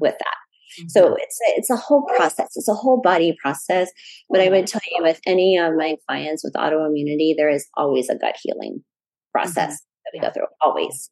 [0.00, 0.36] with that.
[0.80, 0.88] Mm-hmm.
[0.88, 2.50] So it's a, it's a whole process.
[2.56, 3.90] It's a whole body process.
[4.28, 8.08] But I would tell you, with any of my clients with autoimmunity, there is always
[8.08, 8.84] a gut healing
[9.32, 10.02] process mm-hmm.
[10.04, 10.22] that we yeah.
[10.22, 10.46] go through.
[10.62, 11.10] Always.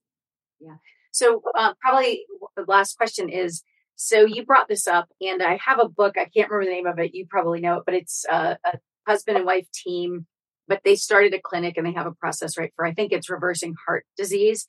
[0.60, 0.76] Yeah.
[1.12, 2.24] So uh, probably
[2.56, 3.62] the last question is.
[3.98, 6.18] So you brought this up, and I have a book.
[6.18, 7.14] I can't remember the name of it.
[7.14, 8.78] You probably know it, but it's uh, a
[9.08, 10.26] husband and wife team
[10.68, 13.30] but they started a clinic and they have a process right for i think it's
[13.30, 14.66] reversing heart disease.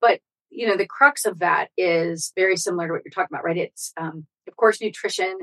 [0.00, 0.20] But
[0.50, 3.56] you know the crux of that is very similar to what you're talking about right?
[3.56, 5.36] It's um, of course nutrition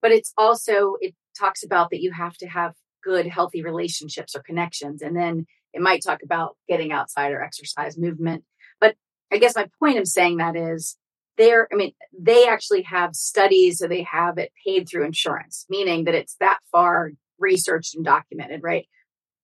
[0.00, 4.42] but it's also it talks about that you have to have good healthy relationships or
[4.42, 8.44] connections and then it might talk about getting outside or exercise movement.
[8.80, 8.96] But
[9.32, 10.96] i guess my point of saying that is
[11.38, 16.04] they're i mean they actually have studies so they have it paid through insurance meaning
[16.04, 18.86] that it's that far researched and documented right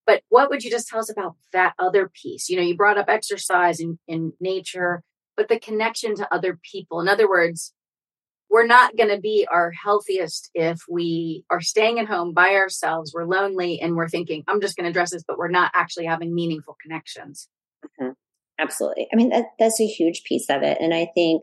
[0.08, 2.48] but what would you just tell us about that other piece?
[2.48, 5.02] You know, you brought up exercise in, in nature,
[5.36, 6.98] but the connection to other people.
[7.00, 7.74] In other words,
[8.48, 13.12] we're not going to be our healthiest if we are staying at home by ourselves.
[13.14, 16.06] We're lonely and we're thinking, I'm just going to address this, but we're not actually
[16.06, 17.46] having meaningful connections.
[17.84, 18.12] Mm-hmm.
[18.58, 19.08] Absolutely.
[19.12, 20.78] I mean, that, that's a huge piece of it.
[20.80, 21.42] And I think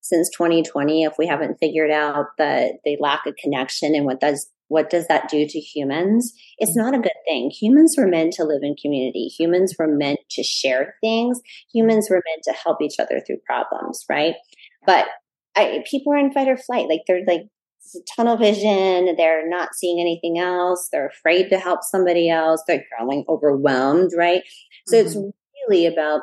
[0.00, 4.48] since 2020, if we haven't figured out the, the lack of connection and what does
[4.68, 6.32] what does that do to humans?
[6.58, 7.50] It's not a good thing.
[7.50, 9.26] Humans were meant to live in community.
[9.26, 11.40] Humans were meant to share things.
[11.72, 14.34] Humans were meant to help each other through problems, right?
[14.84, 15.06] But
[15.56, 16.88] I, people are in fight or flight.
[16.88, 17.42] Like they're like
[18.14, 19.14] tunnel vision.
[19.16, 20.88] They're not seeing anything else.
[20.90, 22.62] They're afraid to help somebody else.
[22.66, 24.42] They're feeling overwhelmed, right?
[24.86, 25.06] So mm-hmm.
[25.06, 25.16] it's
[25.68, 26.22] really about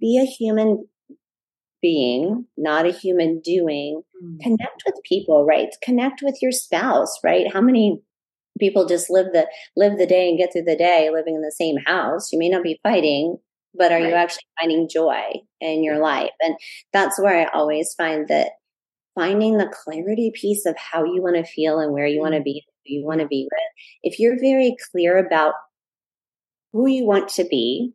[0.00, 0.86] be a human
[1.84, 4.00] being, not a human doing.
[4.24, 4.40] Mm.
[4.40, 5.68] Connect with people, right?
[5.82, 7.52] Connect with your spouse, right?
[7.52, 8.00] How many
[8.58, 11.52] people just live the live the day and get through the day living in the
[11.52, 12.32] same house?
[12.32, 13.36] You may not be fighting,
[13.74, 14.08] but are right.
[14.08, 15.24] you actually finding joy
[15.60, 16.30] in your life?
[16.40, 16.56] And
[16.94, 18.52] that's where I always find that
[19.14, 22.40] finding the clarity piece of how you want to feel and where you want to
[22.40, 22.44] mm.
[22.44, 24.10] be, who you want to be with.
[24.10, 25.52] If you're very clear about
[26.72, 27.92] who you want to be,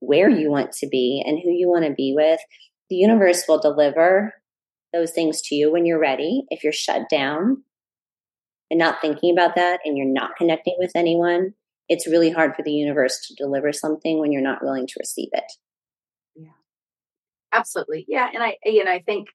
[0.00, 2.40] where you want to be, and who you want to be with,
[2.88, 4.34] the universe will deliver
[4.92, 6.44] those things to you when you're ready.
[6.50, 7.62] If you're shut down
[8.70, 11.54] and not thinking about that and you're not connecting with anyone,
[11.88, 15.28] it's really hard for the universe to deliver something when you're not willing to receive
[15.32, 15.52] it.
[16.34, 16.50] Yeah.
[17.52, 18.04] Absolutely.
[18.08, 19.28] Yeah, and I and I think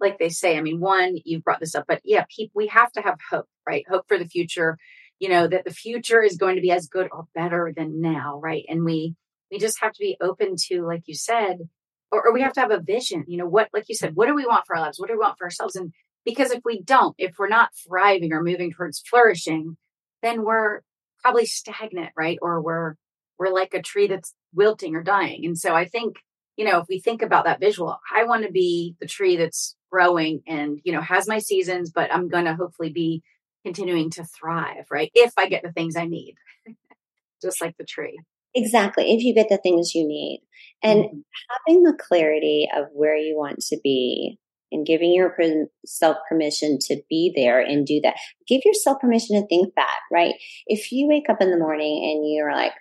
[0.00, 2.90] like they say, I mean, one, you've brought this up, but yeah, people, we have
[2.92, 3.84] to have hope, right?
[3.88, 4.78] Hope for the future,
[5.18, 8.40] you know, that the future is going to be as good or better than now,
[8.42, 8.64] right?
[8.68, 9.14] And we
[9.50, 11.68] we just have to be open to, like you said,
[12.12, 14.26] or, or we have to have a vision you know what like you said what
[14.26, 14.98] do we want for our lives?
[14.98, 15.76] What do we want for ourselves?
[15.76, 15.92] And
[16.24, 19.76] because if we don't if we're not thriving or moving towards flourishing
[20.22, 20.80] then we're
[21.22, 22.38] probably stagnant right?
[22.42, 22.94] Or we're
[23.38, 25.44] we're like a tree that's wilting or dying.
[25.44, 26.16] And so i think
[26.60, 29.76] you know if we think about that visual i want to be the tree that's
[29.90, 33.22] growing and you know has my seasons but i'm going to hopefully be
[33.64, 35.10] continuing to thrive right?
[35.14, 36.34] If i get the things i need
[37.42, 38.20] just like the tree
[38.54, 39.12] Exactly.
[39.12, 40.42] If you get the things you need
[40.82, 41.18] and mm-hmm.
[41.66, 44.38] having the clarity of where you want to be
[44.72, 48.14] and giving yourself permission to be there and do that.
[48.46, 50.34] Give yourself permission to think that, right?
[50.66, 52.72] If you wake up in the morning and you're like,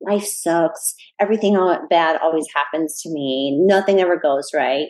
[0.00, 1.54] life sucks, everything
[1.90, 4.88] bad always happens to me, nothing ever goes right,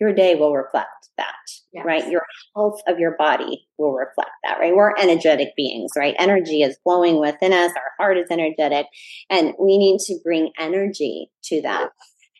[0.00, 1.34] your day will reflect that,
[1.72, 1.84] yes.
[1.84, 2.08] right?
[2.10, 2.22] Your
[2.54, 4.74] health of your body will reflect that, right?
[4.74, 6.16] We're energetic beings, right?
[6.18, 7.72] Energy is flowing within us.
[7.76, 8.86] Our heart is energetic
[9.30, 11.90] and we need to bring energy to that.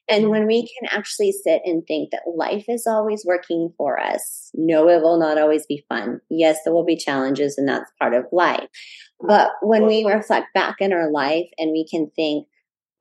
[0.08, 4.50] And when we can actually sit and think that life is always working for us,
[4.52, 6.20] no, it will not always be fun.
[6.28, 8.68] Yes, there will be challenges and that's part of life.
[9.26, 12.46] But when we reflect back in our life and we can think,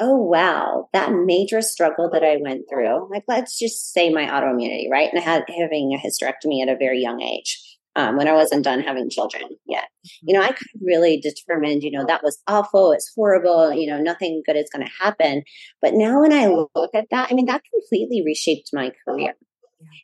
[0.04, 4.90] oh, wow, that major struggle that I went through, like let's just say my autoimmunity,
[4.92, 5.10] right?
[5.10, 7.60] And I had having a hysterectomy at a very young age.
[7.96, 9.84] Um, when I wasn't done having children yet.
[10.24, 14.02] You know, I could really determined, you know, that was awful, it's horrible, you know,
[14.02, 15.44] nothing good is going to happen.
[15.80, 19.36] But now when I look at that, I mean, that completely reshaped my career.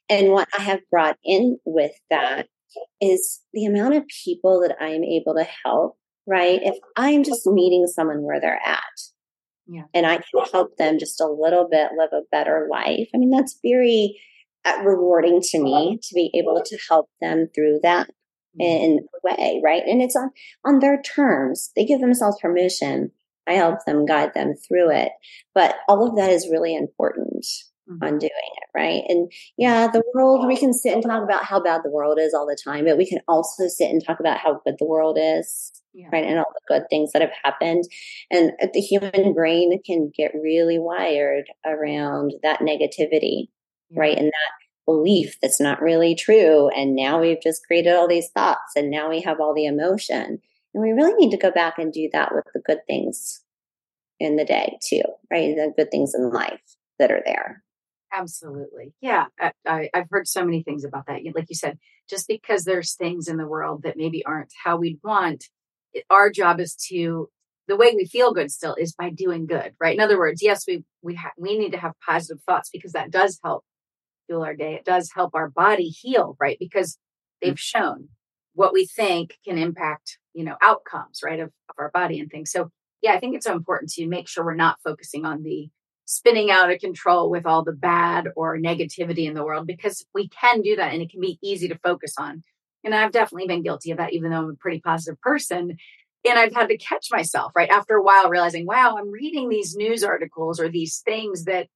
[0.07, 2.47] And what I have brought in with that
[3.01, 5.97] is the amount of people that I am able to help,
[6.27, 6.59] right?
[6.61, 8.83] If I'm just meeting someone where they're at,
[9.69, 9.83] yeah.
[9.93, 13.09] and I can help them just a little bit live a better life.
[13.13, 14.19] I mean, that's very
[14.65, 18.07] uh, rewarding to me to be able to help them through that
[18.59, 18.61] mm-hmm.
[18.61, 19.83] in a way, right?
[19.85, 20.31] And it's on
[20.65, 21.71] on their terms.
[21.75, 23.11] They give themselves permission.
[23.47, 25.11] I help them guide them through it.
[25.55, 27.45] But all of that is really important
[27.89, 28.03] mm-hmm.
[28.03, 29.03] on doing it, right?
[29.07, 32.33] And yeah, the world, we can sit and talk about how bad the world is
[32.33, 35.17] all the time, but we can also sit and talk about how good the world
[35.19, 35.71] is.
[35.93, 36.09] Yeah.
[36.13, 36.23] Right.
[36.23, 37.83] And all the good things that have happened.
[38.29, 43.47] And the human brain can get really wired around that negativity.
[43.89, 43.99] Yeah.
[43.99, 44.17] Right.
[44.17, 44.51] And that
[44.85, 46.69] belief that's not really true.
[46.69, 50.39] And now we've just created all these thoughts and now we have all the emotion.
[50.73, 53.41] And we really need to go back and do that with the good things
[54.19, 55.55] in the day too, right?
[55.55, 56.61] The good things in life
[56.99, 57.63] that are there.
[58.11, 58.93] Absolutely.
[59.01, 59.25] Yeah.
[59.65, 61.21] I, have heard so many things about that.
[61.35, 61.77] Like you said,
[62.09, 65.45] just because there's things in the world that maybe aren't how we'd want,
[65.93, 67.29] it, our job is to,
[67.67, 69.95] the way we feel good still is by doing good, right?
[69.95, 73.11] In other words, yes, we, we, ha- we need to have positive thoughts because that
[73.11, 73.63] does help
[74.25, 74.73] fuel our day.
[74.73, 76.57] It does help our body heal, right?
[76.59, 76.97] Because
[77.41, 77.79] they've mm-hmm.
[77.79, 78.09] shown
[78.53, 82.51] what we think can impact, you know, outcomes, right, of, of our body and things.
[82.51, 85.69] So, yeah, I think it's so important to make sure we're not focusing on the
[86.09, 90.27] spinning out of control with all the bad or negativity in the world because we
[90.27, 92.41] can do that and it can be easy to focus on.
[92.83, 95.77] And I've definitely been guilty of that, even though I'm a pretty positive person.
[96.27, 97.69] And I've had to catch myself, right?
[97.69, 101.67] After a while, realizing, wow, I'm reading these news articles or these things that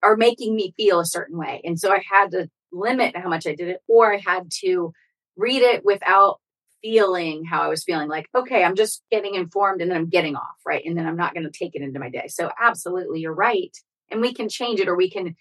[0.00, 1.60] are making me feel a certain way.
[1.64, 4.92] And so I had to limit how much I did it, or I had to
[5.36, 6.38] read it without
[6.82, 10.36] feeling how I was feeling like, okay, I'm just getting informed and then I'm getting
[10.36, 10.84] off, right?
[10.84, 12.26] And then I'm not going to take it into my day.
[12.28, 13.76] So, absolutely, you're right.
[14.10, 15.36] And we can change it or we can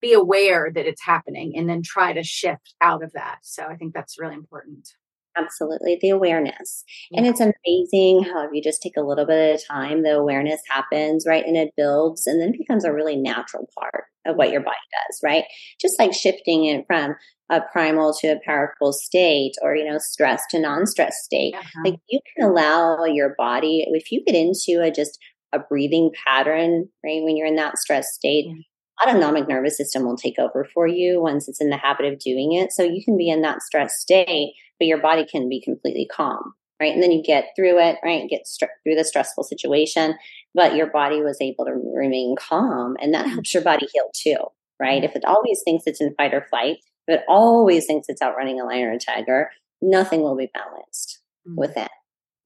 [0.00, 3.38] be aware that it's happening and then try to shift out of that.
[3.42, 4.88] So, I think that's really important.
[5.36, 6.84] Absolutely, the awareness.
[7.10, 7.18] Yeah.
[7.18, 10.60] And it's amazing how if you just take a little bit of time, the awareness
[10.70, 11.44] happens, right?
[11.44, 14.76] And it builds and then becomes a really natural part of what your body
[15.08, 15.44] does, right?
[15.80, 17.16] Just like shifting it from
[17.50, 21.82] a primal to a powerful state or you know stress to non-stress state uh-huh.
[21.84, 25.18] like you can allow your body if you get into a just
[25.52, 29.08] a breathing pattern right when you're in that stress state mm-hmm.
[29.08, 32.52] autonomic nervous system will take over for you once it's in the habit of doing
[32.54, 36.08] it so you can be in that stress state but your body can be completely
[36.10, 40.14] calm right and then you get through it right get st- through the stressful situation
[40.54, 44.36] but your body was able to remain calm and that helps your body heal too
[44.80, 48.22] right if it always thinks it's in fight or flight if it always thinks it's
[48.22, 49.50] outrunning a lion or a tiger,
[49.82, 51.58] nothing will be balanced mm-hmm.
[51.58, 51.90] with that.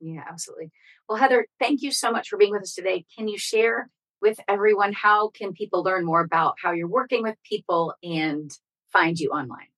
[0.01, 0.73] Yeah, absolutely.
[1.09, 3.05] Well, Heather, thank you so much for being with us today.
[3.17, 7.37] Can you share with everyone how can people learn more about how you're working with
[7.49, 8.51] people and
[8.93, 9.69] find you online?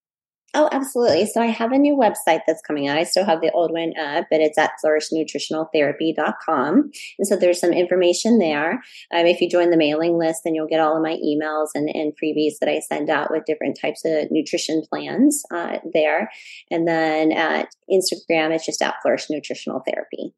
[0.52, 1.26] Oh, absolutely.
[1.26, 2.98] So I have a new website that's coming out.
[2.98, 6.90] I still have the old one up, but it's at flourishnutritionaltherapy.com.
[7.18, 8.82] And so there's some information there.
[9.14, 11.88] Um, if you join the mailing list, then you'll get all of my emails and,
[11.94, 16.32] and freebies that I send out with different types of nutrition plans uh, there.
[16.68, 20.34] And then at Instagram, it's just at Flourish Nutritional Therapy.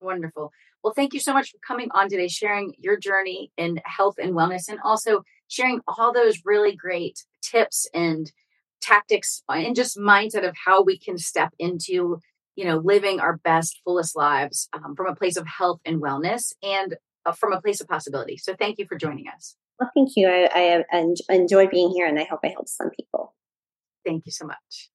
[0.00, 0.50] Wonderful.
[0.82, 4.32] Well, thank you so much for coming on today, sharing your journey in health and
[4.32, 8.32] wellness, and also sharing all those really great tips and
[8.82, 12.18] tactics and just mindset of how we can step into
[12.56, 16.52] you know living our best fullest lives um, from a place of health and wellness
[16.62, 18.36] and uh, from a place of possibility.
[18.36, 19.56] So thank you for joining us.
[19.78, 20.28] Well thank you.
[20.28, 23.34] I, I enjoy being here and i hope i help some people.
[24.04, 24.90] Thank you so much.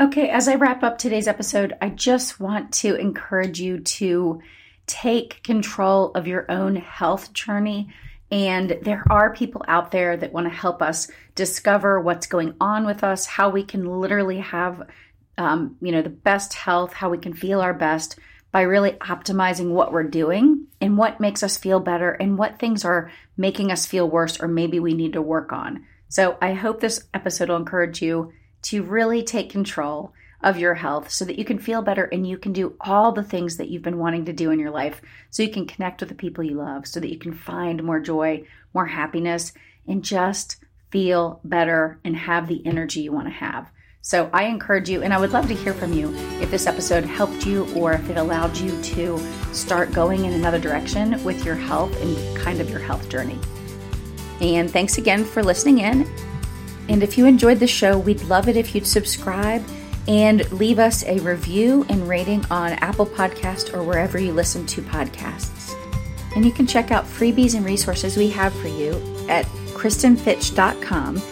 [0.00, 4.40] Okay as i wrap up today's episode i just want to encourage you to
[4.86, 7.92] take control of your own health journey
[8.34, 12.84] and there are people out there that want to help us discover what's going on
[12.84, 14.90] with us, how we can literally have,
[15.38, 18.18] um, you know, the best health, how we can feel our best
[18.50, 22.84] by really optimizing what we're doing and what makes us feel better and what things
[22.84, 25.84] are making us feel worse or maybe we need to work on.
[26.08, 28.32] So I hope this episode will encourage you
[28.62, 30.12] to really take control
[30.44, 33.24] of your health so that you can feel better and you can do all the
[33.24, 36.10] things that you've been wanting to do in your life so you can connect with
[36.10, 39.52] the people you love, so that you can find more joy, more happiness,
[39.88, 40.58] and just
[40.90, 43.68] feel better and have the energy you want to have.
[44.02, 47.04] So I encourage you, and I would love to hear from you if this episode
[47.04, 49.18] helped you or if it allowed you to
[49.54, 53.38] start going in another direction with your health and kind of your health journey.
[54.42, 56.06] And thanks again for listening in.
[56.90, 59.64] And if you enjoyed the show, we'd love it if you'd subscribe
[60.06, 64.82] and leave us a review and rating on Apple Podcast or wherever you listen to
[64.82, 65.74] podcasts.
[66.34, 68.92] And you can check out freebies and resources we have for you
[69.28, 71.22] at kristinfitch.com.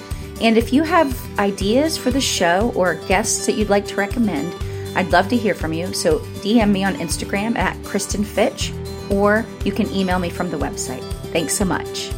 [0.41, 4.55] And if you have ideas for the show or guests that you'd like to recommend,
[4.97, 5.93] I'd love to hear from you.
[5.93, 8.79] So DM me on Instagram at kristenfitch
[9.11, 11.03] or you can email me from the website.
[11.33, 12.11] Thanks so much.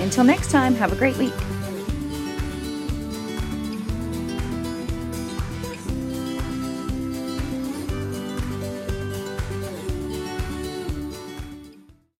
[0.00, 1.34] Until next time, have a great week.